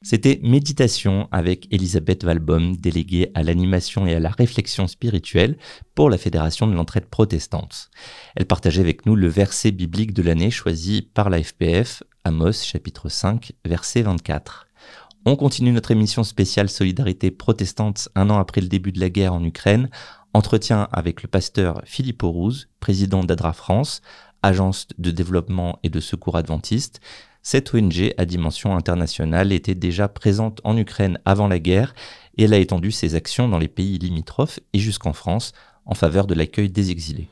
C'était 0.03 0.39
Méditation 0.45 1.29
avec 1.33 1.67
Elisabeth 1.73 2.23
Valbom, 2.23 2.77
déléguée 2.77 3.33
à 3.35 3.43
l'animation 3.43 4.07
et 4.07 4.15
à 4.15 4.21
la 4.21 4.31
réflexion 4.31 4.87
spirituelle 4.87 5.59
pour 5.97 6.09
la 6.09 6.19
Fédération 6.19 6.69
de 6.69 6.75
l'entraide 6.75 7.07
protestante. 7.07 7.91
Elle 8.37 8.47
partageait 8.47 8.81
avec 8.81 9.07
nous 9.07 9.17
le 9.17 9.27
verset 9.27 9.73
biblique 9.73 10.15
de 10.15 10.23
l'année 10.23 10.53
choisi 10.53 11.03
par 11.03 11.31
la 11.31 11.43
FPF, 11.43 12.05
Amos 12.23 12.53
chapitre 12.53 13.09
5, 13.09 13.53
verset 13.65 14.03
24. 14.03 14.68
On 15.25 15.37
continue 15.37 15.73
notre 15.73 15.91
émission 15.91 16.25
spéciale 16.25 16.69
Solidarité 16.69 17.31
protestante 17.31 18.09
un 18.15 18.31
an 18.31 18.39
après 18.39 18.61
le 18.61 18.69
début 18.69 18.93
de 18.93 19.01
la 19.01 19.11
guerre 19.11 19.35
en 19.35 19.45
Ukraine. 19.45 19.91
Entretien 20.33 20.89
avec 20.93 21.23
le 21.23 21.29
pasteur 21.29 21.83
Philippe 21.85 22.23
Aurouz, 22.23 22.69
président 22.81 23.25
d'ADRA 23.25 23.53
France, 23.53 24.01
agence 24.43 24.87
de 24.99 25.11
développement 25.11 25.79
et 25.83 25.91
de 25.91 26.01
secours 26.01 26.37
adventiste, 26.37 27.01
cette 27.43 27.75
ONG 27.75 28.13
à 28.19 28.25
dimension 28.25 28.77
internationale 28.77 29.53
était 29.53 29.75
déjà 29.75 30.09
présente 30.09 30.61
en 30.65 30.77
Ukraine 30.77 31.19
avant 31.25 31.49
la 31.49 31.59
guerre 31.59 31.95
et 32.37 32.45
elle 32.45 32.55
a 32.55 32.59
étendu 32.59 32.93
ses 32.93 33.15
actions 33.15 33.49
dans 33.49 33.59
les 33.59 33.69
pays 33.69 33.99
limitrophes 33.99 34.61
et 34.73 34.79
jusqu'en 34.79 35.13
France 35.13 35.53
en 35.87 35.95
faveur 35.95 36.27
de 36.27 36.35
l'accueil 36.35 36.69
des 36.69 36.91
exilés. 36.91 37.29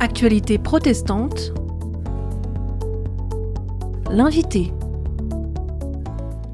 Actualité 0.00 0.58
protestante. 0.58 1.52
L'invité. 4.10 4.72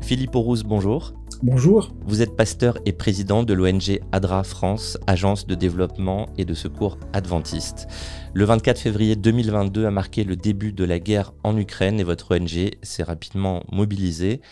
Philippe 0.06 0.36
Aurouz, 0.36 0.62
bonjour. 0.62 1.14
Bonjour. 1.42 1.92
Vous 2.06 2.22
êtes 2.22 2.36
pasteur 2.36 2.78
et 2.86 2.92
président 2.92 3.42
de 3.42 3.52
l'ONG 3.52 3.98
ADRA 4.12 4.44
France, 4.44 4.98
agence 5.08 5.48
de 5.48 5.56
développement 5.56 6.28
et 6.38 6.44
de 6.44 6.54
secours 6.54 6.96
adventiste. 7.12 7.88
Le 8.32 8.44
24 8.44 8.78
février 8.78 9.16
2022 9.16 9.84
a 9.84 9.90
marqué 9.90 10.22
le 10.22 10.36
début 10.36 10.72
de 10.72 10.84
la 10.84 11.00
guerre 11.00 11.32
en 11.42 11.56
Ukraine 11.56 11.98
et 11.98 12.04
votre 12.04 12.36
ONG 12.36 12.70
s'est 12.84 13.02
rapidement 13.02 13.64
mobilisée. 13.72 14.42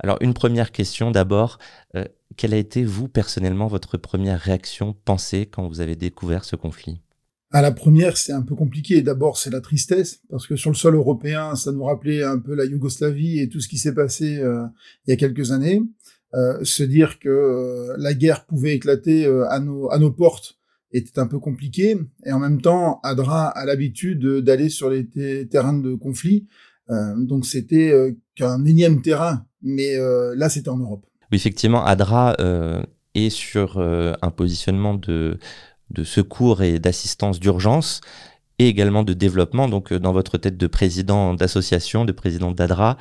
Alors 0.00 0.18
une 0.20 0.34
première 0.34 0.72
question 0.72 1.12
d'abord, 1.12 1.58
euh, 1.94 2.06
quelle 2.36 2.52
a 2.52 2.56
été 2.56 2.82
vous 2.82 3.06
personnellement 3.06 3.68
votre 3.68 3.96
première 3.96 4.40
réaction, 4.40 4.96
pensée 5.04 5.46
quand 5.46 5.68
vous 5.68 5.80
avez 5.80 5.94
découvert 5.94 6.44
ce 6.44 6.56
conflit? 6.56 7.03
À 7.54 7.62
la 7.62 7.70
première, 7.70 8.16
c'est 8.16 8.32
un 8.32 8.42
peu 8.42 8.56
compliqué. 8.56 9.00
D'abord, 9.00 9.38
c'est 9.38 9.50
la 9.50 9.60
tristesse, 9.60 10.20
parce 10.28 10.46
que 10.46 10.56
sur 10.56 10.70
le 10.70 10.76
sol 10.76 10.96
européen, 10.96 11.54
ça 11.54 11.70
nous 11.70 11.84
rappelait 11.84 12.24
un 12.24 12.40
peu 12.40 12.54
la 12.54 12.64
Yougoslavie 12.64 13.38
et 13.38 13.48
tout 13.48 13.60
ce 13.60 13.68
qui 13.68 13.78
s'est 13.78 13.94
passé 13.94 14.38
euh, 14.38 14.64
il 15.06 15.10
y 15.10 15.12
a 15.12 15.16
quelques 15.16 15.52
années. 15.52 15.80
Euh, 16.34 16.58
se 16.64 16.82
dire 16.82 17.20
que 17.20 17.28
euh, 17.28 17.94
la 17.96 18.12
guerre 18.12 18.44
pouvait 18.44 18.74
éclater 18.74 19.24
euh, 19.24 19.48
à, 19.50 19.60
nos, 19.60 19.88
à 19.92 19.98
nos 19.98 20.10
portes 20.10 20.58
était 20.90 21.20
un 21.20 21.28
peu 21.28 21.38
compliqué. 21.38 21.96
Et 22.26 22.32
en 22.32 22.40
même 22.40 22.60
temps, 22.60 22.98
Adra 23.04 23.46
a 23.46 23.64
l'habitude 23.64 24.26
d'aller 24.40 24.68
sur 24.68 24.90
les 24.90 25.06
terrains 25.48 25.78
de 25.78 25.94
conflit. 25.94 26.46
donc 26.88 27.46
c'était 27.46 28.16
qu'un 28.36 28.64
énième 28.64 29.02
terrain. 29.02 29.44
Mais 29.60 29.96
là, 30.36 30.48
c'était 30.48 30.68
en 30.68 30.76
Europe. 30.76 31.04
Oui, 31.32 31.36
effectivement, 31.36 31.84
Adra 31.84 32.36
est 33.16 33.30
sur 33.30 33.80
un 33.80 34.30
positionnement 34.30 34.94
de, 34.94 35.36
de 35.90 36.04
secours 36.04 36.62
et 36.62 36.78
d'assistance 36.78 37.40
d'urgence 37.40 38.00
et 38.58 38.68
également 38.68 39.02
de 39.02 39.12
développement. 39.12 39.68
Donc, 39.68 39.92
dans 39.92 40.12
votre 40.12 40.38
tête 40.38 40.56
de 40.56 40.66
président 40.66 41.34
d'association, 41.34 42.04
de 42.04 42.12
président 42.12 42.52
d'ADRA, 42.52 42.96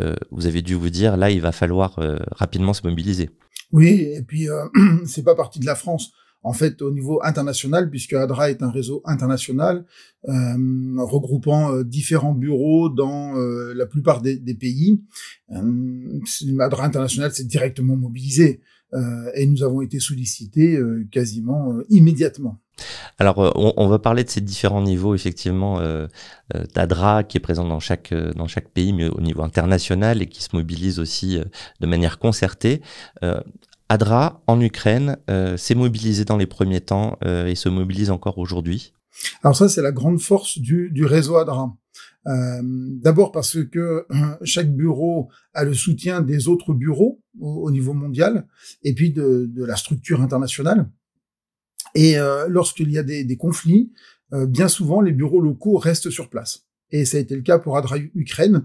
euh, 0.00 0.14
vous 0.30 0.46
avez 0.46 0.62
dû 0.62 0.74
vous 0.74 0.90
dire 0.90 1.16
là, 1.16 1.30
il 1.30 1.40
va 1.40 1.52
falloir 1.52 1.98
euh, 1.98 2.16
rapidement 2.32 2.72
se 2.72 2.86
mobiliser. 2.86 3.30
Oui, 3.72 4.08
et 4.14 4.22
puis 4.22 4.48
euh, 4.48 4.64
c'est 5.06 5.22
pas 5.22 5.34
partie 5.34 5.60
de 5.60 5.66
la 5.66 5.74
France. 5.74 6.12
En 6.46 6.52
fait, 6.52 6.82
au 6.82 6.90
niveau 6.90 7.20
international, 7.24 7.88
puisque 7.88 8.12
ADRA 8.12 8.50
est 8.50 8.62
un 8.62 8.70
réseau 8.70 9.00
international 9.06 9.86
euh, 10.28 10.32
regroupant 10.98 11.82
différents 11.82 12.34
bureaux 12.34 12.90
dans 12.90 13.32
la 13.32 13.86
plupart 13.86 14.20
des, 14.20 14.36
des 14.36 14.52
pays, 14.52 15.00
ADRA 15.48 16.84
international 16.84 17.32
s'est 17.32 17.44
directement 17.44 17.96
mobilisé 17.96 18.60
et 19.34 19.46
nous 19.46 19.62
avons 19.62 19.80
été 19.80 19.98
sollicités 19.98 20.78
quasiment 21.10 21.74
immédiatement. 21.90 22.60
Alors, 23.18 23.38
euh, 23.38 23.50
on, 23.54 23.86
va 23.86 23.98
parler 23.98 24.24
de 24.24 24.30
ces 24.30 24.40
différents 24.40 24.82
niveaux, 24.82 25.14
effectivement, 25.14 25.78
euh, 25.78 26.06
euh 26.54 26.64
d'ADRA 26.74 27.22
qui 27.22 27.38
est 27.38 27.40
présent 27.40 27.66
dans 27.66 27.80
chaque, 27.80 28.12
euh, 28.12 28.32
dans 28.32 28.48
chaque 28.48 28.68
pays, 28.68 28.92
mais 28.92 29.08
au 29.08 29.20
niveau 29.20 29.42
international 29.42 30.20
et 30.20 30.26
qui 30.26 30.42
se 30.42 30.54
mobilise 30.54 30.98
aussi 30.98 31.38
de 31.80 31.86
manière 31.86 32.18
concertée. 32.18 32.82
ADRA, 33.88 34.42
en 34.46 34.60
Ukraine, 34.60 35.18
s'est 35.56 35.74
mobilisé 35.74 36.24
dans 36.24 36.36
les 36.36 36.46
premiers 36.46 36.80
temps 36.80 37.18
et 37.24 37.54
se 37.54 37.68
mobilise 37.68 38.10
encore 38.10 38.38
aujourd'hui. 38.38 38.92
Alors 39.42 39.56
ça, 39.56 39.68
c'est 39.68 39.82
la 39.82 39.92
grande 39.92 40.20
force 40.20 40.58
du, 40.58 40.90
du 40.90 41.04
réseau 41.04 41.36
ADRA. 41.36 41.74
D'abord 42.26 43.32
parce 43.32 43.62
que 43.64 44.06
chaque 44.44 44.74
bureau 44.74 45.28
a 45.52 45.64
le 45.64 45.74
soutien 45.74 46.22
des 46.22 46.48
autres 46.48 46.72
bureaux 46.72 47.20
au, 47.40 47.70
niveau 47.70 47.92
mondial 47.92 48.46
et 48.82 48.94
puis 48.94 49.12
de, 49.12 49.50
la 49.56 49.76
structure 49.76 50.22
internationale. 50.22 50.88
Et 51.94 52.18
euh, 52.18 52.46
lorsqu'il 52.48 52.90
y 52.90 52.98
a 52.98 53.02
des, 53.02 53.24
des 53.24 53.36
conflits, 53.36 53.92
euh, 54.32 54.46
bien 54.46 54.68
souvent 54.68 55.00
les 55.00 55.12
bureaux 55.12 55.40
locaux 55.40 55.76
restent 55.76 56.10
sur 56.10 56.28
place. 56.28 56.66
Et 56.90 57.04
ça 57.04 57.18
a 57.18 57.20
été 57.20 57.34
le 57.36 57.42
cas 57.42 57.58
pour 57.58 57.76
Adra 57.76 57.98
Ukraine. 58.14 58.64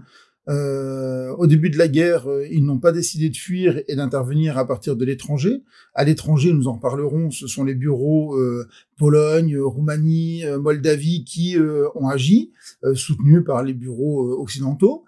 Euh, 0.50 1.32
au 1.36 1.46
début 1.46 1.70
de 1.70 1.78
la 1.78 1.86
guerre, 1.86 2.28
euh, 2.28 2.44
ils 2.50 2.64
n'ont 2.64 2.80
pas 2.80 2.90
décidé 2.90 3.28
de 3.28 3.36
fuir 3.36 3.80
et 3.86 3.94
d'intervenir 3.94 4.58
à 4.58 4.66
partir 4.66 4.96
de 4.96 5.04
l'étranger. 5.04 5.62
À 5.94 6.02
l'étranger, 6.02 6.52
nous 6.52 6.66
en 6.66 6.76
parlerons, 6.76 7.30
ce 7.30 7.46
sont 7.46 7.62
les 7.62 7.76
bureaux 7.76 8.36
euh, 8.36 8.66
Pologne, 8.98 9.56
Roumanie, 9.58 10.42
Moldavie 10.58 11.24
qui 11.24 11.56
ont 11.94 12.08
agi, 12.08 12.52
soutenus 12.94 13.42
par 13.46 13.62
les 13.62 13.72
bureaux 13.72 14.38
occidentaux. 14.38 15.04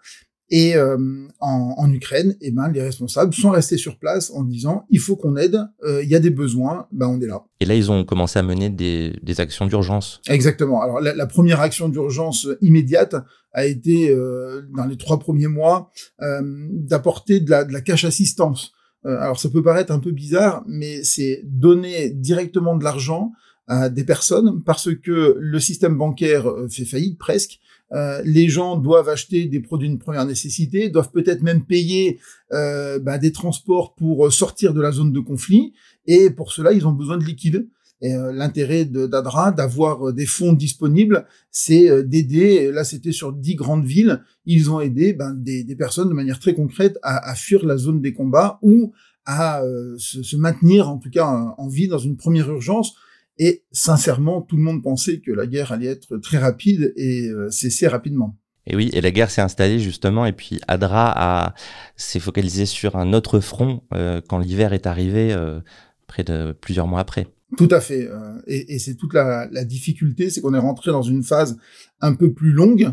Et 0.54 0.76
euh, 0.76 0.98
en, 1.40 1.74
en, 1.78 1.90
Ukraine, 1.90 2.36
eh 2.42 2.50
ben, 2.50 2.68
les 2.68 2.82
responsables 2.82 3.32
sont 3.32 3.50
restés 3.50 3.78
sur 3.78 3.98
place 3.98 4.30
en 4.34 4.44
disant 4.44 4.84
il 4.90 5.00
faut 5.00 5.16
qu'on 5.16 5.36
aide, 5.36 5.58
euh, 5.82 6.02
il 6.02 6.10
y 6.10 6.14
a 6.14 6.20
des 6.20 6.28
besoins, 6.28 6.86
ben, 6.92 7.06
on 7.06 7.18
est 7.22 7.26
là. 7.26 7.42
Et 7.60 7.64
là, 7.64 7.74
ils 7.74 7.90
ont 7.90 8.04
commencé 8.04 8.38
à 8.38 8.42
mener 8.42 8.68
des, 8.68 9.18
des 9.22 9.40
actions 9.40 9.64
d'urgence. 9.64 10.20
Exactement. 10.28 10.82
Alors 10.82 11.00
la, 11.00 11.14
la 11.14 11.26
première 11.26 11.60
action 11.60 11.88
d'urgence 11.88 12.46
immédiate 12.60 13.16
a 13.52 13.64
été, 13.64 14.10
euh, 14.10 14.60
dans 14.76 14.84
les 14.84 14.98
trois 14.98 15.18
premiers 15.18 15.46
mois, 15.46 15.90
euh, 16.20 16.42
d'apporter 16.70 17.40
de 17.40 17.50
la, 17.50 17.64
de 17.64 17.72
la 17.72 17.80
cash 17.80 18.04
assistance. 18.04 18.72
Euh, 19.06 19.18
alors 19.20 19.40
ça 19.40 19.48
peut 19.48 19.62
paraître 19.62 19.90
un 19.90 20.00
peu 20.00 20.12
bizarre, 20.12 20.64
mais 20.66 21.02
c'est 21.02 21.42
donner 21.44 22.10
directement 22.10 22.76
de 22.76 22.84
l'argent 22.84 23.32
à 23.68 23.88
des 23.88 24.04
personnes 24.04 24.62
parce 24.64 24.94
que 24.94 25.34
le 25.38 25.60
système 25.60 25.96
bancaire 25.96 26.52
fait 26.68 26.84
faillite 26.84 27.18
presque 27.18 27.58
euh, 27.94 28.22
les 28.24 28.48
gens 28.48 28.76
doivent 28.76 29.08
acheter 29.08 29.46
des 29.46 29.60
produits 29.60 29.90
de 29.90 29.96
première 29.96 30.24
nécessité, 30.24 30.88
doivent 30.88 31.10
peut-être 31.10 31.42
même 31.42 31.64
payer 31.64 32.18
euh, 32.52 32.98
bah, 32.98 33.18
des 33.18 33.32
transports 33.32 33.94
pour 33.94 34.32
sortir 34.32 34.72
de 34.72 34.80
la 34.80 34.92
zone 34.92 35.12
de 35.12 35.20
conflit, 35.20 35.74
et 36.06 36.30
pour 36.30 36.52
cela, 36.52 36.72
ils 36.72 36.86
ont 36.86 36.92
besoin 36.92 37.18
de 37.18 37.24
liquide. 37.24 37.68
Et 38.04 38.14
euh, 38.14 38.32
l'intérêt 38.32 38.84
d'Adra, 38.84 39.52
d'avoir 39.52 40.12
des 40.12 40.26
fonds 40.26 40.52
disponibles, 40.52 41.24
c'est 41.52 42.02
d'aider. 42.02 42.72
Là, 42.72 42.82
c'était 42.82 43.12
sur 43.12 43.32
dix 43.32 43.54
grandes 43.54 43.84
villes. 43.84 44.22
Ils 44.44 44.72
ont 44.72 44.80
aidé 44.80 45.12
ben, 45.12 45.34
des, 45.34 45.76
personnes 45.76 46.08
de 46.08 46.14
manière 46.14 46.40
très 46.40 46.54
concrète 46.54 46.98
à, 47.02 47.32
fuir 47.36 47.64
la 47.64 47.76
zone 47.76 48.00
des 48.00 48.12
combats 48.12 48.58
ou 48.60 48.92
à 49.24 49.62
se, 49.98 50.24
se, 50.24 50.36
maintenir, 50.36 50.88
en 50.88 50.98
tout 50.98 51.10
cas, 51.10 51.26
en 51.56 51.68
vie 51.68 51.86
dans 51.86 51.98
une 51.98 52.16
première 52.16 52.50
urgence 52.50 52.96
et 53.44 53.64
sincèrement, 53.72 54.40
tout 54.40 54.56
le 54.56 54.62
monde 54.62 54.84
pensait 54.84 55.18
que 55.18 55.32
la 55.32 55.48
guerre 55.48 55.72
allait 55.72 55.88
être 55.88 56.16
très 56.18 56.38
rapide 56.38 56.92
et 56.96 57.28
euh, 57.28 57.50
cesser 57.50 57.88
rapidement. 57.88 58.38
Et 58.68 58.76
oui, 58.76 58.88
et 58.92 59.00
la 59.00 59.10
guerre 59.10 59.32
s'est 59.32 59.40
installée 59.42 59.80
justement, 59.80 60.24
et 60.26 60.32
puis 60.32 60.60
Adra 60.68 61.52
s'est 61.96 62.20
focalisé 62.20 62.64
sur 62.64 62.94
un 62.94 63.12
autre 63.12 63.40
front 63.40 63.82
euh, 63.92 64.20
quand 64.28 64.38
l'hiver 64.38 64.72
est 64.72 64.86
arrivé, 64.86 65.32
euh, 65.32 65.58
près 66.06 66.22
de 66.22 66.52
plusieurs 66.52 66.86
mois 66.86 67.00
après. 67.00 67.26
Tout 67.58 67.68
à 67.72 67.80
fait. 67.80 68.08
et, 68.46 68.74
et 68.74 68.78
c'est 68.78 68.94
toute 68.94 69.12
la, 69.12 69.48
la 69.50 69.64
difficulté, 69.64 70.30
c'est 70.30 70.40
qu'on 70.40 70.54
est 70.54 70.58
rentré 70.58 70.92
dans 70.92 71.02
une 71.02 71.24
phase 71.24 71.58
un 72.00 72.14
peu 72.14 72.32
plus 72.32 72.52
longue, 72.52 72.92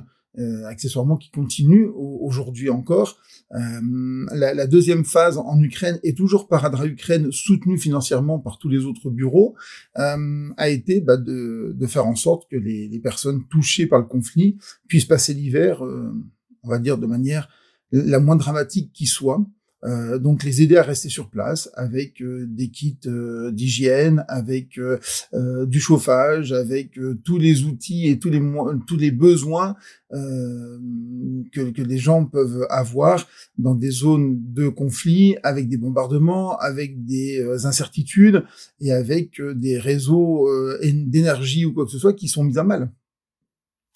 accessoirement 0.67 1.17
qui 1.17 1.31
continue 1.31 1.89
aujourd'hui 1.95 2.69
encore, 2.69 3.19
euh, 3.55 4.25
la, 4.31 4.53
la, 4.53 4.67
deuxième 4.67 5.03
phase 5.03 5.39
en 5.39 5.59
Ukraine 5.61 5.99
est 6.03 6.15
toujours 6.15 6.47
par 6.47 6.65
Adra 6.65 6.85
Ukraine 6.85 7.31
soutenue 7.31 7.79
financièrement 7.79 8.37
par 8.37 8.59
tous 8.59 8.69
les 8.69 8.85
autres 8.85 9.09
bureaux, 9.09 9.55
euh, 9.97 10.49
a 10.57 10.69
été 10.69 11.01
bah, 11.01 11.17
de, 11.17 11.75
de, 11.75 11.87
faire 11.87 12.05
en 12.05 12.15
sorte 12.15 12.49
que 12.49 12.55
les, 12.55 12.87
les, 12.87 12.99
personnes 12.99 13.43
touchées 13.49 13.87
par 13.87 13.97
le 13.97 14.05
conflit 14.05 14.57
puissent 14.87 15.05
passer 15.05 15.33
l'hiver, 15.33 15.83
euh, 15.83 16.13
on 16.61 16.69
va 16.69 16.77
dire 16.77 16.99
de 16.99 17.07
manière 17.07 17.49
la 17.91 18.19
moins 18.19 18.35
dramatique 18.35 18.91
qui 18.93 19.07
soit. 19.07 19.43
Euh, 19.85 20.19
donc 20.19 20.43
les 20.43 20.61
aider 20.61 20.75
à 20.75 20.83
rester 20.83 21.07
sur 21.07 21.29
place 21.29 21.69
avec 21.73 22.21
euh, 22.21 22.45
des 22.49 22.67
kits 22.67 22.99
euh, 23.05 23.49
d'hygiène, 23.51 24.25
avec 24.27 24.79
du 25.67 25.79
chauffage, 25.79 26.51
avec 26.51 26.99
tous 27.23 27.37
les 27.37 27.63
outils 27.63 28.07
et 28.07 28.19
tous 28.19 28.29
les 28.29 28.41
tous 28.87 28.97
les 28.97 29.11
besoins 29.11 29.75
que, 30.11 31.69
que 31.71 31.81
les 31.81 31.97
gens 31.97 32.25
peuvent 32.25 32.65
avoir 32.69 33.27
dans 33.57 33.75
des 33.75 33.91
zones 33.91 34.39
de 34.53 34.67
conflit, 34.67 35.35
avec 35.43 35.69
des 35.69 35.77
bombardements, 35.77 36.57
avec 36.57 37.05
des 37.05 37.43
incertitudes 37.65 38.43
et 38.79 38.91
avec 38.91 39.41
des 39.41 39.77
réseaux 39.77 40.49
d'énergie 40.81 41.65
ou 41.65 41.73
quoi 41.73 41.85
que 41.85 41.91
ce 41.91 41.99
soit 41.99 42.13
qui 42.13 42.27
sont 42.27 42.43
mis 42.43 42.57
à 42.57 42.63
mal. 42.63 42.91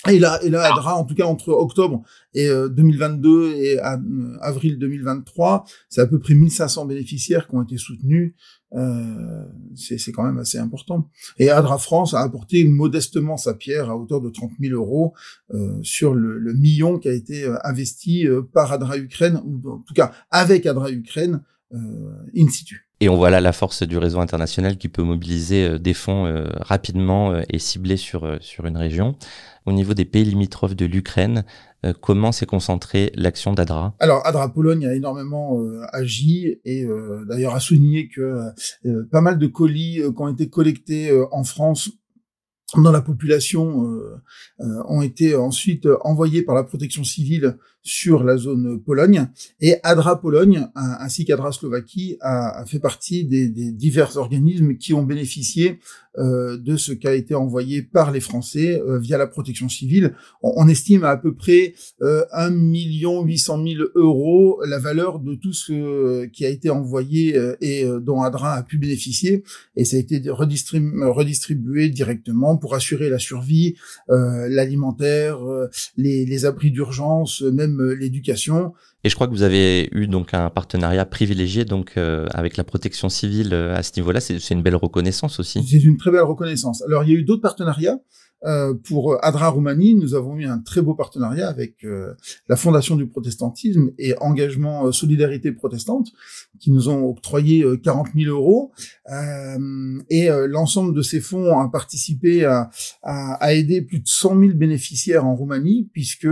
Et 0.10 0.20
là, 0.20 0.38
et 0.44 0.50
là, 0.50 0.64
Adra, 0.66 0.96
en 0.96 1.06
tout 1.06 1.16
cas 1.16 1.24
entre 1.24 1.50
octobre 1.50 2.04
et 2.34 2.48
2022 2.48 3.30
euh, 3.30 3.56
et 3.56 3.80
euh, 3.80 4.38
avril 4.42 4.78
2023, 4.78 5.64
c'est 5.88 6.02
à 6.02 6.08
peu 6.08 6.20
près 6.20 6.34
1500 6.34 6.88
bénéficiaires 6.88 7.48
qui 7.48 7.56
ont 7.56 7.64
été 7.64 7.78
soutenus. 7.78 8.34
Euh, 8.74 9.46
c'est 9.76 10.12
quand 10.12 10.24
même 10.24 10.40
assez 10.40 10.58
important. 10.58 11.10
Et 11.38 11.50
Adra 11.50 11.78
France 11.78 12.14
a 12.14 12.20
apporté 12.20 12.66
modestement 12.66 13.38
sa 13.38 13.54
pierre 13.54 13.90
à 13.90 13.96
hauteur 13.96 14.20
de 14.20 14.30
30 14.30 14.52
000 14.60 14.74
euros 14.74 15.14
euh, 15.54 15.80
sur 15.84 16.14
le, 16.14 16.38
le, 16.38 16.54
million 16.54 17.00
qui 17.00 17.08
a 17.08 17.14
été 17.14 17.50
investi 17.64 18.28
par 18.52 18.74
Adra 18.74 18.98
Ukraine, 18.98 19.42
ou 19.46 19.70
en 19.70 19.80
tout 19.80 19.94
cas 19.94 20.12
avec 20.32 20.66
Adra 20.66 20.92
Ukraine 20.92 21.42
in 21.72 22.50
situ. 22.50 22.90
Et 23.04 23.10
on 23.10 23.18
voit 23.18 23.30
là 23.30 23.42
la 23.42 23.52
force 23.52 23.84
du 23.84 23.98
réseau 23.98 24.20
international 24.22 24.78
qui 24.78 24.88
peut 24.88 25.04
mobiliser 25.04 25.78
des 25.78 25.94
fonds 25.94 26.46
rapidement 26.62 27.38
et 27.50 27.60
cibler 27.60 27.98
sur, 27.98 28.38
sur 28.40 28.66
une 28.66 28.78
région. 28.78 29.18
Au 29.66 29.72
niveau 29.72 29.94
des 29.94 30.06
pays 30.06 30.26
limitrophes 30.26 30.76
de 30.76 30.86
l'Ukraine, 30.86 31.44
euh, 31.86 31.94
comment 32.00 32.32
s'est 32.32 32.46
concentrée 32.46 33.12
l'action 33.16 33.54
d'Adra 33.54 33.96
Alors 34.00 34.26
Adra 34.26 34.52
Pologne 34.54 34.86
a 34.86 34.94
énormément 34.94 35.60
euh, 35.60 35.82
agi 35.92 36.60
et 36.66 36.86
euh, 36.86 37.26
d'ailleurs 37.28 37.56
a 37.56 37.60
souligné 37.60 38.08
que 38.08 38.42
pas 39.12 39.22
mal 39.22 39.38
de 39.38 39.48
colis 39.48 40.02
qui 40.02 40.22
ont 40.22 40.28
été 40.28 40.50
collectés 40.50 41.12
en 41.32 41.44
France 41.44 41.90
dans 42.82 42.92
la 42.92 43.02
population 43.02 43.86
euh, 43.86 44.16
euh, 44.62 44.84
ont 44.88 45.02
été 45.02 45.36
ensuite 45.36 45.88
envoyés 46.02 46.42
par 46.42 46.56
la 46.56 46.64
protection 46.64 47.04
civile 47.04 47.58
sur 47.82 48.24
la 48.24 48.38
zone 48.38 48.82
Pologne. 48.82 49.28
Et 49.60 49.76
Adra 49.84 50.20
Pologne 50.20 50.68
ainsi 50.76 51.26
qu'Adra 51.26 51.52
Slovaquie 51.52 52.18
a, 52.22 52.64
fait 52.66 52.80
partie 52.80 53.26
des, 53.26 53.50
divers 53.50 54.16
organismes 54.18 54.78
qui 54.78 54.94
ont 54.94 55.04
bénéficié 55.04 55.80
de 56.18 56.78
ce 56.78 56.92
qui 56.92 57.08
a 57.08 57.14
été 57.14 57.34
envoyé 57.36 57.82
par 57.82 58.12
les 58.12 58.20
Français 58.20 58.82
euh, 58.82 59.00
via 59.00 59.18
la 59.18 59.28
protection 59.28 59.70
civile. 59.70 60.16
On, 60.42 60.54
on, 60.58 60.68
estime 60.68 61.04
à 61.04 61.14
à 61.14 61.18
peu 61.18 61.36
près 61.36 61.76
euh, 62.02 62.26
1 62.32 62.50
million 62.50 63.24
800 63.24 63.64
000 63.64 63.84
euros 63.96 64.60
la 64.66 64.80
valeur 64.80 65.20
de 65.20 65.36
tout 65.36 65.54
ce 65.54 66.26
qui 66.26 66.44
a 66.44 66.50
été 66.50 66.72
envoyé 66.72 67.38
euh, 67.38 67.56
et 67.62 67.86
dont 68.02 68.22
Adra 68.24 68.54
a 68.54 68.64
pu 68.64 68.80
bénéficier 68.80 69.44
et 69.76 69.86
ça 69.86 69.98
a 69.98 70.00
été 70.00 70.22
redistribué, 70.30 71.06
redistribué 71.06 71.90
directement 71.90 72.58
pour 72.58 72.76
assurer 72.76 73.10
la 73.10 73.20
survie, 73.20 73.76
euh, 74.10 74.48
l'alimentaire, 74.50 75.44
euh, 75.48 75.70
les, 75.98 76.26
les, 76.26 76.46
abris 76.46 76.72
d'urgence, 76.72 77.42
même 77.42 77.80
euh, 77.82 77.94
l'éducation. 77.94 78.74
Et 79.04 79.10
je 79.10 79.16
crois 79.16 79.28
que 79.28 79.34
vous 79.34 79.44
avez 79.44 79.90
eu 79.92 80.08
donc 80.08 80.34
un 80.34 80.50
partenariat 80.50 81.06
privilégié 81.06 81.66
donc 81.66 81.98
avec 81.98 82.56
la 82.56 82.64
protection 82.64 83.10
civile 83.10 83.54
à 83.54 83.84
ce 83.84 83.92
niveau-là. 83.98 84.22
C'est 84.22 84.50
une 84.52 84.62
belle 84.62 84.78
reconnaissance 84.78 85.42
aussi. 85.42 85.62
C'est 85.70 85.84
une 85.84 85.98
très 86.04 86.12
belle 86.12 86.24
reconnaissance. 86.24 86.84
Alors 86.84 87.04
il 87.06 87.12
y 87.12 87.16
a 87.16 87.18
eu 87.18 87.24
d'autres 87.24 87.42
partenariats. 87.42 87.98
Euh, 88.46 88.74
pour 88.74 89.24
Adra 89.24 89.48
Roumanie, 89.48 89.96
nous 89.96 90.16
avons 90.16 90.36
eu 90.36 90.44
un 90.44 90.60
très 90.60 90.82
beau 90.82 90.96
partenariat 90.96 91.48
avec 91.48 91.86
euh, 91.86 92.14
la 92.50 92.58
Fondation 92.58 92.98
du 92.98 93.08
protestantisme 93.08 93.92
et 93.98 94.16
Engagement 94.20 94.88
euh, 94.88 94.92
Solidarité 94.92 95.54
Protestante, 95.54 96.10
qui 96.60 96.70
nous 96.70 96.90
ont 96.90 97.06
octroyé 97.06 97.64
40 97.82 98.08
000 98.18 98.30
euros. 98.30 98.74
et 100.10 100.28
l'ensemble 100.48 100.94
de 100.94 101.02
ces 101.02 101.22
fonds 101.22 101.58
a 101.58 101.70
participé 101.70 102.44
à, 102.44 102.70
à, 103.02 103.36
à, 103.36 103.54
aider 103.54 103.82
plus 103.82 104.00
de 104.00 104.08
100 104.08 104.40
000 104.40 104.54
bénéficiaires 104.56 105.26
en 105.26 105.36
Roumanie, 105.36 105.90
puisque 105.94 106.28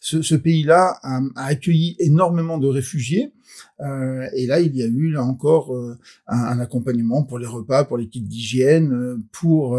ce, 0.00 0.22
ce 0.22 0.34
pays-là 0.34 0.98
a, 1.02 1.20
a, 1.36 1.44
accueilli 1.44 1.94
énormément 2.00 2.58
de 2.58 2.66
réfugiés. 2.66 3.32
Euh, 3.80 4.26
et 4.34 4.46
là, 4.46 4.60
il 4.60 4.74
y 4.74 4.82
a 4.82 4.86
eu 4.86 5.10
là 5.10 5.22
encore 5.22 5.74
euh, 5.74 5.98
un, 6.26 6.58
accompagnement 6.60 7.22
pour 7.24 7.38
les 7.38 7.46
repas, 7.46 7.84
pour 7.84 7.98
les 7.98 8.08
kits 8.08 8.22
d'hygiène, 8.22 8.92
euh, 8.92 9.18
pour 9.32 9.78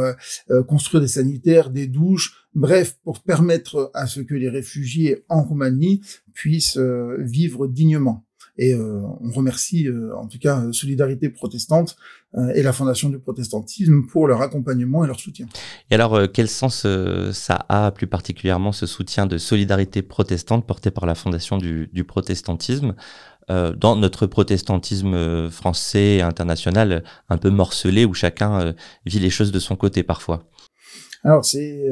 construire 0.67 1.01
des 1.01 1.07
sanitaires, 1.07 1.69
des 1.69 1.87
douches, 1.87 2.47
bref, 2.53 2.97
pour 3.03 3.21
permettre 3.21 3.91
à 3.93 4.07
ce 4.07 4.21
que 4.21 4.35
les 4.35 4.49
réfugiés 4.49 5.23
en 5.29 5.43
Roumanie 5.43 6.01
puissent 6.33 6.77
vivre 7.19 7.67
dignement. 7.67 8.23
Et 8.59 8.73
on 8.75 9.31
remercie 9.31 9.87
en 10.15 10.27
tout 10.27 10.39
cas 10.39 10.71
Solidarité 10.71 11.29
protestante 11.29 11.95
et 12.55 12.63
la 12.63 12.73
Fondation 12.73 13.09
du 13.09 13.19
protestantisme 13.19 14.07
pour 14.07 14.27
leur 14.27 14.41
accompagnement 14.41 15.03
et 15.03 15.07
leur 15.07 15.19
soutien. 15.19 15.45
Et 15.91 15.95
alors, 15.95 16.31
quel 16.31 16.47
sens 16.47 16.87
ça 17.33 17.65
a 17.69 17.91
plus 17.91 18.07
particulièrement 18.07 18.71
ce 18.71 18.85
soutien 18.85 19.27
de 19.27 19.37
Solidarité 19.37 20.01
protestante 20.01 20.65
porté 20.65 20.91
par 20.91 21.05
la 21.05 21.15
Fondation 21.15 21.57
du, 21.57 21.89
du 21.93 22.03
protestantisme? 22.03 22.95
Euh, 23.49 23.73
dans 23.73 23.95
notre 23.95 24.27
protestantisme 24.27 25.13
euh, 25.13 25.49
français 25.49 26.17
et 26.17 26.21
international 26.21 27.05
un 27.29 27.37
peu 27.37 27.49
morcelé 27.49 28.03
où 28.03 28.13
chacun 28.13 28.59
euh, 28.59 28.73
vit 29.05 29.19
les 29.19 29.29
choses 29.29 29.53
de 29.53 29.59
son 29.59 29.77
côté 29.77 30.03
parfois 30.03 30.43
alors 31.23 31.43
c'est, 31.43 31.83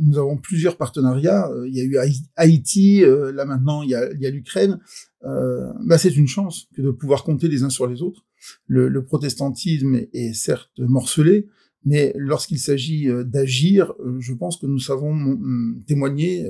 nous 0.00 0.18
avons 0.18 0.38
plusieurs 0.38 0.76
partenariats. 0.76 1.48
Il 1.66 1.76
y 1.76 1.80
a 1.80 1.84
eu 1.84 1.98
Haïti, 2.36 3.04
là 3.06 3.44
maintenant 3.44 3.82
il 3.82 3.90
y 3.90 3.94
a, 3.94 4.30
l'Ukraine. 4.30 4.80
bah 5.22 5.98
c'est 5.98 6.16
une 6.16 6.26
chance 6.26 6.68
que 6.74 6.82
de 6.82 6.90
pouvoir 6.90 7.22
compter 7.22 7.48
les 7.48 7.62
uns 7.62 7.70
sur 7.70 7.86
les 7.86 8.02
autres. 8.02 8.24
Le, 8.66 8.88
le 8.88 9.04
protestantisme 9.04 10.00
est 10.12 10.32
certes 10.32 10.72
morcelé, 10.78 11.46
mais 11.84 12.12
lorsqu'il 12.16 12.58
s'agit 12.58 13.08
d'agir, 13.26 13.92
je 14.18 14.32
pense 14.32 14.56
que 14.56 14.66
nous 14.66 14.80
savons 14.80 15.38
témoigner 15.86 16.48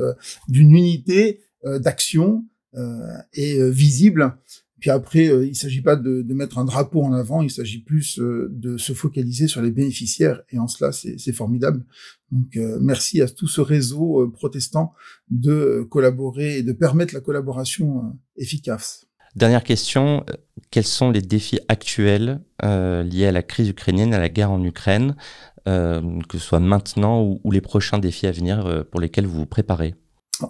d'une 0.49 0.75
unité 0.75 1.41
d'action 1.81 2.47
est 2.75 3.71
visible. 3.71 4.37
Puis 4.81 4.91
après, 4.91 5.27
il 5.27 5.51
ne 5.51 5.55
s'agit 5.55 5.81
pas 5.81 5.95
de, 5.95 6.23
de, 6.23 6.35
mettre 6.35 6.59
un 6.59 6.65
drapeau 6.65 7.03
en 7.03 7.13
avant, 7.13 7.43
il 7.43 7.51
s'agit 7.51 7.79
plus 7.79 8.19
de 8.19 8.77
se 8.77 8.93
focaliser 8.93 9.47
sur 9.47 9.63
les 9.63 9.71
bénéficiaires. 9.71 10.43
Et 10.51 10.59
en 10.59 10.67
cela, 10.67 10.91
c'est 10.91 11.33
formidable. 11.33 11.85
Donc, 12.33 12.59
merci 12.81 13.21
à 13.21 13.29
tout 13.29 13.47
ce 13.47 13.61
réseau 13.61 14.29
protestant 14.35 14.93
de 15.31 15.87
collaborer 15.89 16.59
et 16.59 16.63
de 16.63 16.73
permettre 16.73 17.15
la 17.15 17.21
collaboration 17.21 18.19
efficace. 18.37 19.07
Dernière 19.35 19.65
question, 19.65 20.25
euh, 20.29 20.35
quels 20.71 20.87
sont 20.87 21.11
les 21.11 21.23
défis 21.23 21.59
actuels 21.69 22.41
euh, 22.65 23.03
liés 23.03 23.27
à 23.27 23.33
la 23.33 23.43
crise 23.43 23.69
ukrainienne, 23.69 24.13
à 24.13 24.19
la 24.19 24.29
guerre 24.29 24.51
en 24.51 24.63
Ukraine, 24.63 25.17
euh, 25.69 26.21
que 26.29 26.39
ce 26.39 26.45
soit 26.45 26.61
maintenant 26.61 27.23
ou, 27.23 27.41
ou, 27.43 27.51
les 27.51 27.63
prochains 27.63 27.99
défis 27.99 28.27
à 28.27 28.33
venir 28.33 28.67
euh, 28.67 28.83
pour 28.83 29.01
lesquels 29.01 29.27
vous 29.27 29.39
vous 29.39 29.47
préparez? 29.47 29.95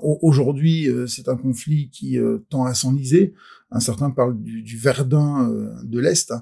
Aujourd'hui, 0.02 0.88
euh, 0.88 1.06
c'est 1.06 1.28
un 1.28 1.36
conflit 1.36 1.88
qui 1.90 2.18
tend 2.48 2.64
à 2.64 2.74
s'enliser. 2.74 3.34
Un 3.70 3.80
certain 3.80 4.10
parle 4.10 4.40
du, 4.42 4.62
du 4.62 4.76
Verdun 4.76 5.50
de 5.82 5.98
l'Est. 5.98 6.34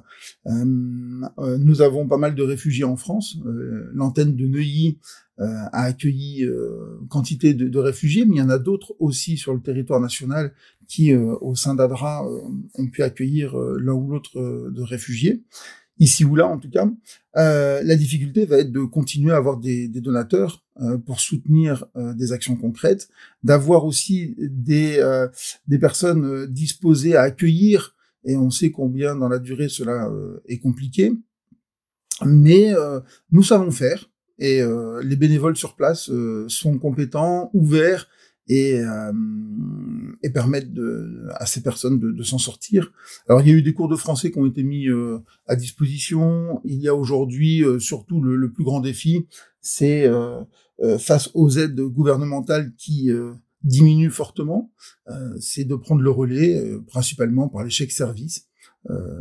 nous 0.47 1.83
avons 1.83 2.09
pas 2.09 2.17
mal 2.17 2.35
de 2.35 2.43
réfugiés 2.43 2.85
en 2.85 2.97
France. 2.97 3.39
L'antenne 3.93 4.35
de 4.35 4.47
Neuilly 4.47 4.99
a 5.39 5.85
accueilli 5.85 6.45
quantité 7.09 7.55
de, 7.55 7.79
réfugiés, 7.79 8.25
mais 8.25 8.37
il 8.37 8.39
y 8.39 8.43
en 8.43 8.51
a 8.51 8.59
d'autres 8.59 8.95
aussi 8.99 9.37
sur 9.37 9.55
le 9.55 9.61
territoire 9.61 10.01
national 10.01 10.53
qui, 10.91 11.13
euh, 11.13 11.37
au 11.41 11.55
sein 11.55 11.77
d'ADRA, 11.77 12.27
euh, 12.27 12.41
ont 12.75 12.89
pu 12.89 13.05
accueillir 13.05 13.57
euh, 13.57 13.79
l'un 13.81 13.93
ou 13.93 14.11
l'autre 14.11 14.41
de 14.41 14.83
réfugiés, 14.83 15.45
ici 16.01 16.25
ou 16.25 16.35
là 16.35 16.49
en 16.49 16.59
tout 16.59 16.71
cas. 16.71 16.91
la 17.35 17.97
difficulté 17.97 18.47
va 18.47 18.59
être 18.59 18.73
de 18.73 18.81
continuer 18.81 19.33
à 19.33 19.37
avoir 19.37 19.59
des, 19.59 19.87
des 19.87 20.01
donateurs 20.01 20.65
pour 21.07 21.21
soutenir 21.21 21.85
des 21.95 22.33
actions 22.33 22.57
concrètes, 22.57 23.09
d'avoir 23.45 23.85
aussi 23.85 24.35
des, 24.39 25.01
des 25.69 25.79
personnes 25.79 26.47
disposées 26.47 27.15
à 27.15 27.23
accueillir, 27.23 27.95
et 28.25 28.37
on 28.37 28.51
sait 28.51 28.71
combien 28.71 29.15
dans 29.15 29.29
la 29.29 29.39
durée 29.39 29.69
cela 29.69 30.11
est 30.47 30.59
compliqué, 30.59 31.13
mais 32.25 32.73
nous 33.31 33.43
savons 33.43 33.71
faire, 33.71 34.11
et 34.39 34.63
les 35.03 35.17
bénévoles 35.17 35.57
sur 35.57 35.77
place 35.77 36.11
sont 36.49 36.79
compétents, 36.79 37.51
ouverts, 37.53 38.09
et, 38.51 38.81
euh, 38.81 39.13
et 40.25 40.31
permettre 40.31 40.69
à 41.37 41.47
ces 41.47 41.63
personnes 41.63 42.01
de, 42.01 42.23
s'en 42.25 42.39
sortir. 42.39 42.93
Alors 43.29 43.41
il 43.41 43.49
y 43.49 43.53
a 43.53 43.55
eu 43.55 43.63
des 43.63 43.73
cours 43.73 43.89
de 43.89 43.95
français 43.95 44.33
qui 44.33 44.39
ont 44.39 44.47
été 44.47 44.65
mis 44.65 44.89
euh, 44.89 45.19
à 45.47 45.55
disposition. 45.55 46.61
Il 46.65 46.83
y 46.83 46.89
a 46.89 46.95
aujourd'hui 46.95 47.63
euh, 47.65 47.79
surtout 47.79 48.21
le, 48.21 48.51
plus 48.51 48.65
grand 48.65 48.81
défi, 48.81 49.27
c'est 49.61 50.11
face 50.99 51.31
aux 51.35 51.51
aides 51.51 51.81
gouvernementales 51.81 52.73
qui 52.77 53.11
diminuent 53.63 54.11
fortement, 54.11 54.73
c'est 55.39 55.65
de 55.65 55.75
prendre 55.75 56.01
le 56.01 56.11
relais, 56.11 56.59
principalement 56.89 57.49
par 57.49 57.63
les 57.63 57.71
chèques 57.71 57.93
services, 57.93 58.47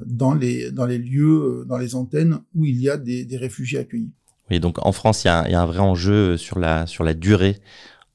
dans 0.05 0.33
les 0.33 0.97
lieux, 0.97 1.65
dans 1.67 1.77
les 1.77 1.95
antennes 1.95 2.39
où 2.55 2.65
il 2.65 2.81
y 2.81 2.89
a 2.89 2.97
des, 2.97 3.27
réfugiés 3.37 3.79
accueillis. 3.79 4.13
Oui, 4.49 4.61
donc 4.61 4.83
en 4.83 4.93
France, 4.93 5.25
il 5.25 5.27
y, 5.27 5.29
a, 5.29 5.61
un 5.61 5.65
vrai 5.65 5.79
enjeu 5.79 6.37
sur 6.37 6.57
la 6.57 7.13
durée 7.13 7.57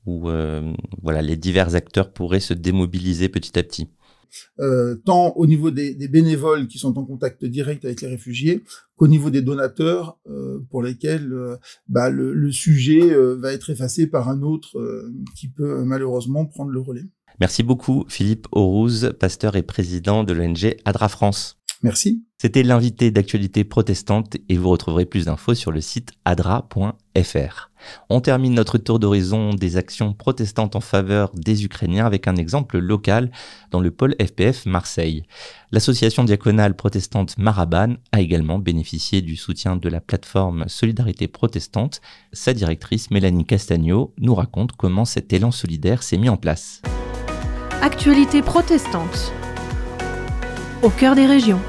où 0.06 0.28
euh, 0.28 0.72
voilà, 1.02 1.22
les 1.22 1.36
divers 1.36 1.74
acteurs 1.74 2.12
pourraient 2.12 2.40
se 2.40 2.54
démobiliser 2.54 3.28
petit 3.28 3.58
à 3.58 3.62
petit 3.62 3.88
euh, 4.60 4.96
tant 5.04 5.32
au 5.36 5.46
niveau 5.46 5.70
des, 5.70 5.94
des, 5.94 6.08
bénévoles 6.08 6.66
qui 6.66 6.78
sont 6.78 6.98
en 6.98 7.04
contact 7.04 7.44
direct 7.44 7.84
avec 7.84 8.00
les 8.00 8.08
réfugiés 8.08 8.62
qu'au 8.96 9.08
niveau 9.08 9.30
des 9.30 9.42
donateurs 9.42 10.18
euh, 10.28 10.64
pour 10.70 10.82
lesquels 10.82 11.32
euh, 11.32 11.56
bah, 11.88 12.10
le, 12.10 12.32
le, 12.32 12.52
sujet 12.52 13.14
va 13.36 13.52
être 13.52 13.70
effacé 13.70 14.06
par 14.06 14.28
un 14.28 14.42
autre 14.42 14.78
qui 15.36 15.48
peut 15.48 15.82
malheureusement 15.84 16.46
prendre 16.46 16.70
le 16.70 16.80
relais. 16.80 17.04
Merci 17.40 17.62
beaucoup 17.62 18.04
Philippe 18.08 18.46
Aurouz, 18.52 19.12
pasteur 19.18 19.56
et 19.56 19.62
président 19.62 20.24
de 20.24 20.32
l'ONG 20.32 20.76
Adra 20.84 21.08
France. 21.08 21.58
Merci. 21.84 22.24
C'était 22.38 22.62
l'invité 22.62 23.10
d'actualité 23.10 23.62
protestante 23.62 24.38
et 24.48 24.56
vous 24.56 24.70
retrouverez 24.70 25.04
plus 25.04 25.26
d'infos 25.26 25.52
sur 25.52 25.70
le 25.70 25.82
site 25.82 26.12
adra.fr. 26.24 27.70
On 28.08 28.22
termine 28.22 28.54
notre 28.54 28.78
tour 28.78 28.98
d'horizon 28.98 29.50
des 29.50 29.76
actions 29.76 30.14
protestantes 30.14 30.76
en 30.76 30.80
faveur 30.80 31.30
des 31.34 31.66
Ukrainiens 31.66 32.06
avec 32.06 32.26
un 32.26 32.36
exemple 32.36 32.78
local 32.78 33.30
dans 33.70 33.80
le 33.80 33.90
pôle 33.90 34.16
FPF 34.18 34.64
Marseille. 34.64 35.24
L'association 35.72 36.24
diaconale 36.24 36.74
protestante 36.74 37.36
Maraban 37.36 37.96
a 38.12 38.22
également 38.22 38.58
bénéficié 38.58 39.20
du 39.20 39.36
soutien 39.36 39.76
de 39.76 39.88
la 39.90 40.00
plateforme 40.00 40.64
Solidarité 40.68 41.28
protestante. 41.28 42.00
Sa 42.32 42.54
directrice 42.54 43.10
Mélanie 43.10 43.44
Castagno 43.44 44.14
nous 44.18 44.34
raconte 44.34 44.72
comment 44.72 45.04
cet 45.04 45.34
élan 45.34 45.50
solidaire 45.50 46.02
s'est 46.02 46.16
mis 46.16 46.30
en 46.30 46.38
place. 46.38 46.80
Actualité 47.82 48.40
protestante 48.40 49.34
au 50.82 50.90
cœur 50.90 51.14
des 51.14 51.26
régions. 51.26 51.60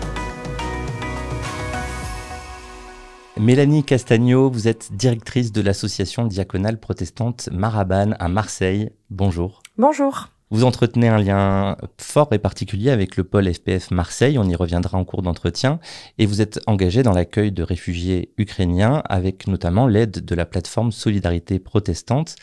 Mélanie 3.38 3.84
Castagno, 3.84 4.50
vous 4.50 4.68
êtes 4.68 4.94
directrice 4.94 5.52
de 5.52 5.62
l'association 5.62 6.26
diaconale 6.26 6.80
protestante 6.80 7.50
Maraban 7.52 8.12
à 8.20 8.28
Marseille. 8.28 8.90
Bonjour. 9.10 9.62
Bonjour. 9.78 10.30
Vous 10.52 10.64
entretenez 10.64 11.08
un 11.08 11.18
lien 11.18 11.76
fort 12.00 12.30
et 12.32 12.40
particulier 12.40 12.92
avec 12.92 13.18
le 13.18 13.24
pôle 13.24 13.52
FPF 13.52 13.92
Marseille, 13.92 14.38
on 14.38 14.44
y 14.44 14.56
reviendra 14.56 14.98
en 14.98 15.04
cours 15.04 15.22
d'entretien, 15.22 15.80
et 16.18 16.26
vous 16.26 16.42
êtes 16.42 16.60
engagé 16.68 17.04
dans 17.04 17.14
l'accueil 17.14 17.52
de 17.52 17.64
réfugiés 17.64 18.32
ukrainiens 18.38 19.02
avec 19.10 19.48
notamment 19.48 19.88
l'aide 19.88 20.24
de 20.24 20.36
la 20.36 20.46
plateforme 20.46 20.92
Solidarité 20.92 21.60
protestante. 21.60 22.36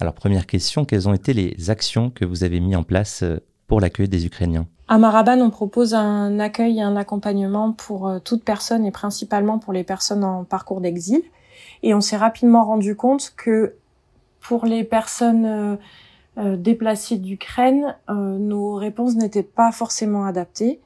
Alors 0.00 0.14
première 0.14 0.46
question, 0.46 0.84
quelles 0.84 1.08
ont 1.08 1.14
été 1.14 1.32
les 1.32 1.70
actions 1.70 2.10
que 2.10 2.24
vous 2.24 2.44
avez 2.44 2.60
mises 2.60 2.76
en 2.76 2.82
place 2.82 3.22
euh, 3.22 3.38
pour 3.66 3.80
l'accueil 3.80 4.08
des 4.08 4.26
Ukrainiens 4.26 4.66
à 4.86 4.98
Maraban, 4.98 5.40
on 5.40 5.48
propose 5.48 5.94
un 5.94 6.38
accueil 6.38 6.78
et 6.78 6.82
un 6.82 6.96
accompagnement 6.96 7.72
pour 7.72 8.06
euh, 8.06 8.18
toute 8.18 8.44
personne 8.44 8.84
et 8.84 8.90
principalement 8.90 9.58
pour 9.58 9.72
les 9.72 9.82
personnes 9.82 10.24
en 10.24 10.44
parcours 10.44 10.82
d'exil. 10.82 11.22
Et 11.82 11.94
on 11.94 12.02
s'est 12.02 12.18
rapidement 12.18 12.64
rendu 12.64 12.94
compte 12.94 13.32
que 13.36 13.74
pour 14.40 14.66
les 14.66 14.84
personnes 14.84 15.46
euh, 15.46 15.76
euh, 16.36 16.56
déplacées 16.56 17.16
d'Ukraine, 17.16 17.96
nos 18.08 18.74
réponses 18.74 19.14
n'étaient 19.14 19.42
pas 19.42 19.72
forcément 19.72 20.26
adaptées. 20.26 20.80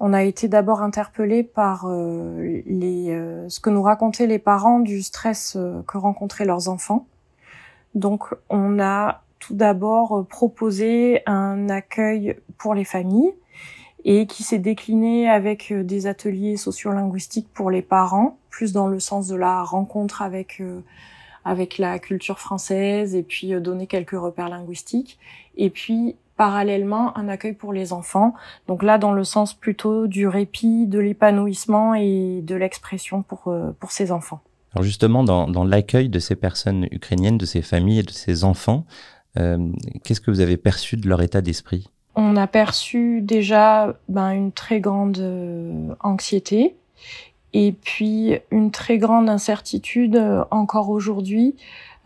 On 0.00 0.12
a 0.12 0.24
été 0.24 0.48
d'abord 0.48 0.82
interpellé 0.82 1.42
par 1.42 1.88
les, 1.88 3.44
ce 3.48 3.60
que 3.60 3.70
nous 3.70 3.82
racontaient 3.82 4.26
les 4.26 4.38
parents 4.38 4.80
du 4.80 5.02
stress 5.02 5.56
que 5.86 5.96
rencontraient 5.96 6.44
leurs 6.44 6.68
enfants. 6.68 7.06
Donc 7.94 8.34
on 8.50 8.78
a 8.78 9.22
tout 9.46 9.54
d'abord 9.54 10.18
euh, 10.18 10.22
proposé 10.24 11.22
un 11.26 11.68
accueil 11.68 12.36
pour 12.58 12.74
les 12.74 12.84
familles 12.84 13.32
et 14.04 14.26
qui 14.26 14.42
s'est 14.42 14.58
décliné 14.58 15.28
avec 15.28 15.70
euh, 15.70 15.84
des 15.84 16.06
ateliers 16.06 16.56
sociolinguistiques 16.56 17.48
pour 17.52 17.70
les 17.70 17.82
parents, 17.82 18.38
plus 18.50 18.72
dans 18.72 18.88
le 18.88 18.98
sens 18.98 19.28
de 19.28 19.36
la 19.36 19.62
rencontre 19.62 20.22
avec 20.22 20.60
euh, 20.60 20.80
avec 21.44 21.78
la 21.78 22.00
culture 22.00 22.40
française 22.40 23.14
et 23.14 23.22
puis 23.22 23.52
donner 23.60 23.86
quelques 23.86 24.18
repères 24.18 24.48
linguistiques 24.48 25.16
et 25.56 25.70
puis 25.70 26.16
parallèlement 26.36 27.16
un 27.16 27.28
accueil 27.28 27.52
pour 27.52 27.72
les 27.72 27.92
enfants. 27.92 28.34
Donc 28.66 28.82
là 28.82 28.98
dans 28.98 29.12
le 29.12 29.22
sens 29.22 29.54
plutôt 29.54 30.08
du 30.08 30.26
répit, 30.26 30.88
de 30.88 30.98
l'épanouissement 30.98 31.94
et 31.94 32.40
de 32.42 32.56
l'expression 32.56 33.22
pour 33.22 33.54
pour 33.78 33.92
ces 33.92 34.10
enfants. 34.10 34.40
Alors 34.74 34.82
justement 34.82 35.22
dans, 35.22 35.46
dans 35.46 35.62
l'accueil 35.62 36.08
de 36.08 36.18
ces 36.18 36.34
personnes 36.34 36.88
ukrainiennes, 36.90 37.38
de 37.38 37.46
ces 37.46 37.62
familles 37.62 38.00
et 38.00 38.02
de 38.02 38.10
ces 38.10 38.42
enfants, 38.42 38.84
euh, 38.88 39.15
qu'est-ce 40.04 40.20
que 40.20 40.30
vous 40.30 40.40
avez 40.40 40.56
perçu 40.56 40.96
de 40.96 41.08
leur 41.08 41.22
état 41.22 41.40
d'esprit? 41.40 41.88
On 42.18 42.34
a 42.36 42.46
perçu 42.46 43.20
déjà 43.20 43.94
ben, 44.08 44.30
une 44.30 44.50
très 44.50 44.80
grande 44.80 45.18
euh, 45.18 45.94
anxiété 46.00 46.74
et 47.52 47.72
puis 47.72 48.38
une 48.50 48.70
très 48.70 48.96
grande 48.96 49.28
incertitude 49.28 50.16
euh, 50.16 50.42
encore 50.50 50.88
aujourd'hui, 50.88 51.56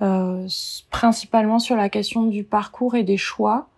euh, 0.03 0.49
principalement 0.91 1.61
sur 1.61 1.77
la 1.77 1.89
question 1.89 2.25
du 2.27 2.43
parcours 2.43 2.97
et 2.97 3.05
des 3.05 3.17
choix. 3.17 3.69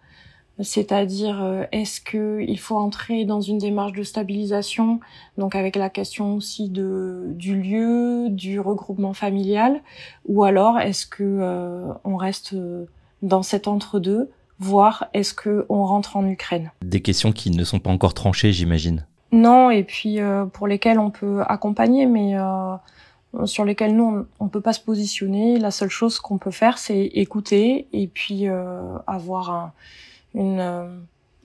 C'est-à-dire, 0.60 1.66
est-ce 1.72 2.00
que 2.00 2.44
il 2.46 2.58
faut 2.58 2.76
entrer 2.76 3.24
dans 3.24 3.40
une 3.40 3.58
démarche 3.58 3.92
de 3.92 4.02
stabilisation, 4.02 5.00
donc 5.38 5.56
avec 5.56 5.76
la 5.76 5.88
question 5.88 6.34
aussi 6.34 6.68
de 6.68 7.24
du 7.30 7.60
lieu, 7.60 8.28
du 8.28 8.60
regroupement 8.60 9.14
familial, 9.14 9.80
ou 10.26 10.44
alors 10.44 10.78
est-ce 10.78 11.06
que 11.06 11.24
euh, 11.24 11.92
on 12.04 12.16
reste 12.16 12.54
dans 13.22 13.42
cet 13.42 13.68
entre-deux, 13.68 14.30
voir 14.58 15.06
est-ce 15.14 15.34
que 15.34 15.66
on 15.68 15.84
rentre 15.84 16.16
en 16.16 16.26
Ukraine. 16.26 16.70
Des 16.82 17.00
questions 17.00 17.32
qui 17.32 17.50
ne 17.50 17.64
sont 17.64 17.78
pas 17.78 17.90
encore 17.90 18.14
tranchées, 18.14 18.52
j'imagine. 18.52 19.06
Non, 19.32 19.70
et 19.70 19.82
puis 19.82 20.20
euh, 20.20 20.44
pour 20.44 20.66
lesquelles 20.66 20.98
on 20.98 21.10
peut 21.10 21.42
accompagner, 21.48 22.06
mais 22.06 22.38
euh, 22.38 22.76
sur 23.44 23.64
lesquelles 23.64 23.96
nous 23.96 24.26
on, 24.40 24.44
ne 24.44 24.50
peut 24.50 24.60
pas 24.60 24.72
se 24.72 24.80
positionner. 24.80 25.58
La 25.58 25.70
seule 25.70 25.90
chose 25.90 26.18
qu'on 26.18 26.38
peut 26.38 26.50
faire, 26.50 26.78
c'est 26.78 27.04
écouter 27.06 27.88
et 27.92 28.06
puis 28.06 28.48
euh, 28.48 28.96
avoir 29.06 29.50
un, 29.50 29.72
une, 30.34 30.60
euh, 30.60 30.86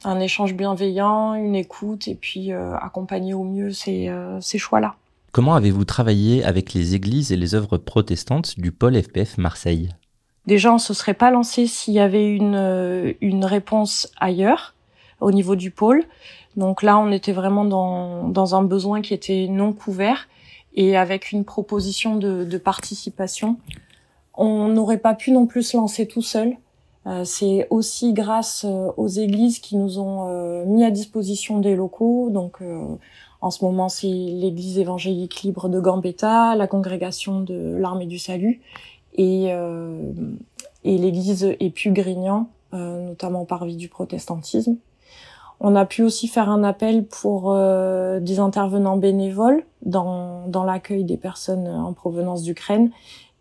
un 0.03 0.19
échange 0.19 0.53
bienveillant, 0.53 1.33
une 1.35 1.55
écoute, 1.55 2.07
et 2.07 2.15
puis 2.15 2.51
euh, 2.51 2.75
accompagner 2.75 3.33
au 3.33 3.43
mieux 3.43 3.71
ces, 3.71 4.11
ces 4.41 4.57
choix-là. 4.57 4.95
Comment 5.31 5.55
avez-vous 5.55 5.85
travaillé 5.85 6.43
avec 6.43 6.73
les 6.73 6.95
églises 6.95 7.31
et 7.31 7.37
les 7.37 7.53
œuvres 7.53 7.77
protestantes 7.77 8.59
du 8.59 8.71
pôle 8.71 9.01
FPF 9.01 9.37
Marseille? 9.37 9.89
Déjà, 10.47 10.73
on 10.73 10.77
se 10.77 10.93
serait 10.93 11.13
pas 11.13 11.29
lancé 11.29 11.67
s'il 11.67 11.93
y 11.93 11.99
avait 11.99 12.27
une, 12.27 12.55
euh, 12.55 13.13
une 13.21 13.45
réponse 13.45 14.09
ailleurs. 14.19 14.73
au 15.19 15.31
niveau 15.31 15.55
du 15.55 15.71
pôle. 15.71 16.03
Donc 16.57 16.83
là, 16.83 16.97
on 16.99 17.11
était 17.11 17.31
vraiment 17.31 17.65
dans, 17.65 18.27
dans 18.29 18.55
un 18.55 18.63
besoin 18.63 19.01
qui 19.01 19.13
était 19.13 19.47
non 19.49 19.73
couvert 19.73 20.27
et 20.75 20.95
avec 20.95 21.31
une 21.31 21.43
proposition 21.43 22.15
de, 22.15 22.43
de 22.43 22.57
participation. 22.57 23.57
On 24.35 24.67
n'aurait 24.67 24.99
pas 24.99 25.15
pu 25.15 25.31
non 25.31 25.47
plus 25.47 25.63
se 25.63 25.77
lancer 25.77 26.07
tout 26.07 26.21
seul. 26.21 26.55
Euh, 27.07 27.23
c'est 27.23 27.67
aussi 27.69 28.13
grâce 28.13 28.65
euh, 28.65 28.91
aux 28.97 29.07
églises 29.07 29.59
qui 29.59 29.77
nous 29.77 29.97
ont 29.97 30.27
euh, 30.27 30.65
mis 30.65 30.83
à 30.83 30.91
disposition 30.91 31.59
des 31.59 31.75
locaux. 31.75 32.29
Donc 32.31 32.59
en 33.41 33.51
ce 33.51 33.63
moment, 33.63 33.89
c'est 33.89 34.07
l'église 34.07 34.77
évangélique 34.77 35.41
libre 35.43 35.69
de 35.69 35.79
Gambetta, 35.79 36.55
la 36.55 36.67
congrégation 36.67 37.41
de 37.41 37.77
l'armée 37.79 38.07
du 38.07 38.19
salut 38.19 38.61
et, 39.17 39.49
et 40.83 40.97
l'église 40.97 41.55
Épu-Grignan, 41.59 42.49
notamment 42.73 43.45
par 43.45 43.65
vie 43.65 43.75
du 43.75 43.89
protestantisme. 43.89 44.77
On 45.59 45.75
a 45.75 45.85
pu 45.85 46.03
aussi 46.03 46.27
faire 46.27 46.49
un 46.49 46.63
appel 46.63 47.05
pour 47.05 47.53
des 47.53 48.39
intervenants 48.39 48.97
bénévoles 48.97 49.65
dans, 49.83 50.47
dans 50.47 50.63
l'accueil 50.63 51.03
des 51.03 51.17
personnes 51.17 51.67
en 51.67 51.93
provenance 51.93 52.43
d'Ukraine. 52.43 52.91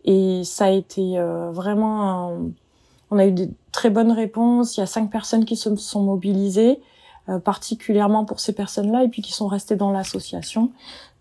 Et 0.05 0.43
ça 0.43 0.65
a 0.65 0.69
été 0.69 1.19
vraiment 1.51 2.09
un, 2.09 2.51
on 3.11 3.19
a 3.19 3.25
eu 3.25 3.31
des 3.31 3.49
très 3.71 3.89
bonnes 3.89 4.11
réponses. 4.11 4.77
Il 4.77 4.81
y 4.81 4.83
a 4.83 4.87
cinq 4.87 5.09
personnes 5.11 5.45
qui 5.45 5.55
se 5.55 5.75
sont 5.75 6.01
mobilisées, 6.01 6.79
euh, 7.29 7.39
particulièrement 7.39 8.25
pour 8.25 8.39
ces 8.39 8.53
personnes-là, 8.53 9.03
et 9.03 9.09
puis 9.09 9.21
qui 9.21 9.33
sont 9.33 9.47
restées 9.47 9.75
dans 9.75 9.91
l'association. 9.91 10.71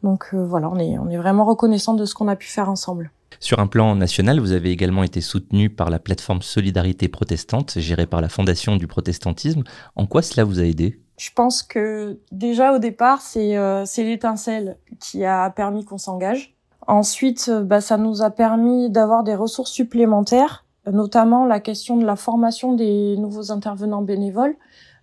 Donc 0.02 0.30
euh, 0.34 0.44
voilà, 0.44 0.70
on 0.70 0.78
est, 0.78 0.98
on 0.98 1.08
est 1.08 1.16
vraiment 1.16 1.44
reconnaissant 1.44 1.94
de 1.94 2.04
ce 2.04 2.14
qu'on 2.14 2.28
a 2.28 2.36
pu 2.36 2.48
faire 2.48 2.70
ensemble. 2.70 3.10
Sur 3.40 3.58
un 3.60 3.66
plan 3.66 3.94
national, 3.94 4.40
vous 4.40 4.52
avez 4.52 4.70
également 4.70 5.02
été 5.02 5.20
soutenu 5.20 5.70
par 5.70 5.90
la 5.90 5.98
plateforme 5.98 6.42
Solidarité 6.42 7.08
protestante, 7.08 7.78
gérée 7.78 8.06
par 8.06 8.20
la 8.20 8.28
Fondation 8.28 8.76
du 8.76 8.86
protestantisme. 8.86 9.64
En 9.94 10.06
quoi 10.06 10.22
cela 10.22 10.44
vous 10.44 10.60
a 10.60 10.64
aidé? 10.64 11.00
Je 11.18 11.30
pense 11.34 11.62
que 11.62 12.18
déjà 12.32 12.74
au 12.74 12.78
départ, 12.78 13.20
c'est 13.22 13.56
euh, 13.56 13.84
l'étincelle 13.96 14.76
qui 15.00 15.24
a 15.24 15.48
permis 15.50 15.84
qu'on 15.84 15.98
s'engage. 15.98 16.54
Ensuite, 16.86 17.50
bah, 17.50 17.80
ça 17.80 17.96
nous 17.96 18.22
a 18.22 18.30
permis 18.30 18.90
d'avoir 18.90 19.24
des 19.24 19.34
ressources 19.34 19.72
supplémentaires 19.72 20.66
notamment 20.92 21.46
la 21.46 21.60
question 21.60 21.96
de 21.96 22.04
la 22.04 22.16
formation 22.16 22.74
des 22.74 23.16
nouveaux 23.16 23.50
intervenants 23.50 24.02
bénévoles. 24.02 24.56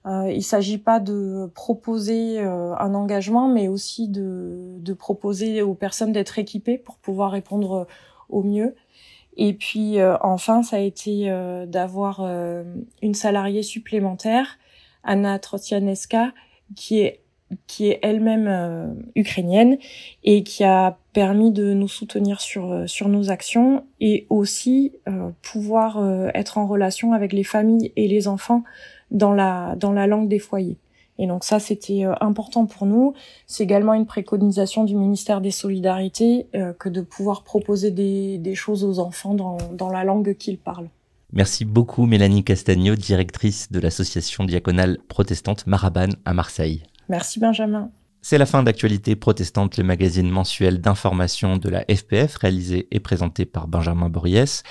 Euh, 0.06 0.30
il 0.30 0.38
ne 0.38 0.44
s'agit 0.44 0.78
pas 0.78 1.00
de 1.00 1.50
proposer 1.56 2.40
euh, 2.40 2.76
un 2.78 2.94
engagement, 2.94 3.48
mais 3.48 3.68
aussi 3.70 4.10
de, 4.10 4.76
de 4.80 4.94
proposer 4.94 5.62
aux 5.62 5.76
personnes 5.76 6.12
d'être 6.12 6.40
équipées 6.40 6.78
pour 6.78 6.98
pouvoir 6.98 7.32
répondre 7.32 7.88
au 8.30 8.44
mieux. 8.44 8.76
Et 9.36 9.54
puis 9.54 9.98
enfin, 10.22 10.62
ça 10.62 10.76
a 10.76 10.80
été 10.80 11.28
d'avoir 11.68 12.22
une 13.02 13.14
salariée 13.16 13.64
supplémentaire, 13.64 14.60
Anna 15.04 15.40
Trotianeska, 15.40 16.34
qui 16.76 17.02
est 17.02 17.24
qui 17.68 17.88
est 17.88 18.00
elle-même 18.02 18.48
euh, 18.48 18.94
ukrainienne 19.16 19.78
et 20.24 20.44
qui 20.44 20.64
a 20.64 20.98
permis 21.14 21.52
de 21.52 21.74
nous 21.74 21.88
soutenir 21.88 22.42
sur 22.42 22.72
euh, 22.72 22.88
sur 22.88 23.10
nos 23.10 23.30
actions 23.30 23.86
et 24.00 24.26
aussi 24.30 24.94
euh, 25.08 25.30
pouvoir 25.42 26.04
être 26.34 26.58
en 26.58 26.68
relation 26.68 27.14
avec 27.14 27.34
les 27.34 27.44
familles 27.44 27.92
et 27.96 28.08
les 28.08 28.28
enfants 28.28 28.64
dans 29.12 29.34
la 29.34 29.76
dans 29.78 29.92
la 29.92 30.08
langue 30.08 30.28
des 30.28 30.40
foyers. 30.40 30.78
Et 31.20 31.28
donc 31.28 31.44
ça, 31.44 31.60
c'était 31.60 32.06
important 32.22 32.66
pour 32.66 32.88
nous. 32.88 33.14
C'est 33.46 33.64
également 33.64 33.94
une 33.94 34.06
préconisation 34.06 34.84
du 34.84 34.96
ministère 34.96 35.42
des 35.42 35.52
Solidarités 35.52 36.48
que 36.80 36.90
de 36.90 37.02
pouvoir 37.02 37.44
proposer 37.44 37.92
des, 37.92 38.40
des 38.40 38.56
choses 38.56 38.84
aux 38.84 39.00
enfants 39.00 39.36
dans, 39.36 39.58
dans 39.74 39.90
la 39.90 40.04
langue 40.04 40.36
qu'ils 40.36 40.58
parlent. 40.58 40.90
Merci 41.32 41.66
beaucoup 41.66 42.06
Mélanie 42.06 42.44
Castagno, 42.44 42.96
directrice 42.96 43.72
de 43.72 43.80
l'association 43.80 44.44
diaconale 44.44 45.00
protestante 45.08 45.66
Maraban 45.66 46.10
à 46.26 46.34
Marseille. 46.34 46.84
Merci 47.10 47.40
Benjamin. 47.40 47.90
C'est 48.22 48.38
la 48.38 48.46
fin 48.46 48.64
d'Actualité 48.64 49.16
protestante, 49.18 49.78
le 49.78 49.84
magazine 49.84 50.30
mensuel 50.30 50.80
d'information 50.80 51.58
de 51.58 51.70
la 51.70 51.84
FPF, 51.94 52.38
réalisé 52.38 52.88
et 52.92 53.02
présenté 53.02 53.46
par 53.46 53.68
Benjamin 53.68 54.10
Boriès. 54.10 54.64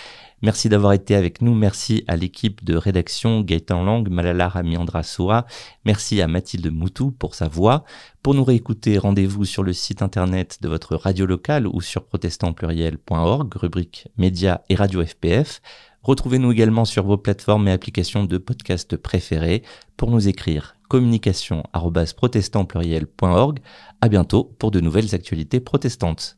Merci 0.42 0.68
d'avoir 0.68 0.92
été 0.92 1.14
avec 1.14 1.40
nous. 1.40 1.54
Merci 1.54 2.02
à 2.08 2.16
l'équipe 2.16 2.64
de 2.64 2.76
rédaction 2.76 3.42
Gaëtan 3.42 3.84
Lang, 3.84 4.08
Malala 4.08 4.48
Ramiandra 4.48 5.04
Soa. 5.04 5.46
Merci 5.84 6.20
à 6.20 6.26
Mathilde 6.26 6.72
Moutou 6.72 7.12
pour 7.12 7.36
sa 7.36 7.46
voix. 7.46 7.84
Pour 8.22 8.34
nous 8.34 8.42
réécouter, 8.42 8.98
rendez-vous 8.98 9.44
sur 9.44 9.62
le 9.62 9.72
site 9.72 10.02
internet 10.02 10.58
de 10.60 10.68
votre 10.68 10.96
radio 10.96 11.26
locale 11.26 11.68
ou 11.68 11.80
sur 11.80 12.04
protestantpluriel.org, 12.04 13.54
rubrique 13.54 14.08
médias 14.16 14.62
et 14.68 14.74
radio 14.74 15.04
FPF. 15.04 15.62
Retrouvez-nous 16.02 16.50
également 16.50 16.84
sur 16.84 17.04
vos 17.04 17.16
plateformes 17.16 17.68
et 17.68 17.72
applications 17.72 18.24
de 18.24 18.38
podcast 18.38 18.96
préférées 18.96 19.62
pour 19.96 20.10
nous 20.10 20.26
écrire 20.26 20.74
communication@protestantpluriel.org. 20.88 23.60
À 24.00 24.08
bientôt 24.08 24.52
pour 24.58 24.72
de 24.72 24.80
nouvelles 24.80 25.14
actualités 25.14 25.60
protestantes. 25.60 26.36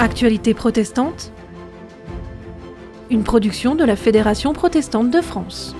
Actualité 0.00 0.54
protestante 0.54 1.32
Une 3.10 3.24
production 3.24 3.74
de 3.74 3.82
la 3.82 3.96
Fédération 3.96 4.52
protestante 4.52 5.10
de 5.10 5.20
France. 5.20 5.74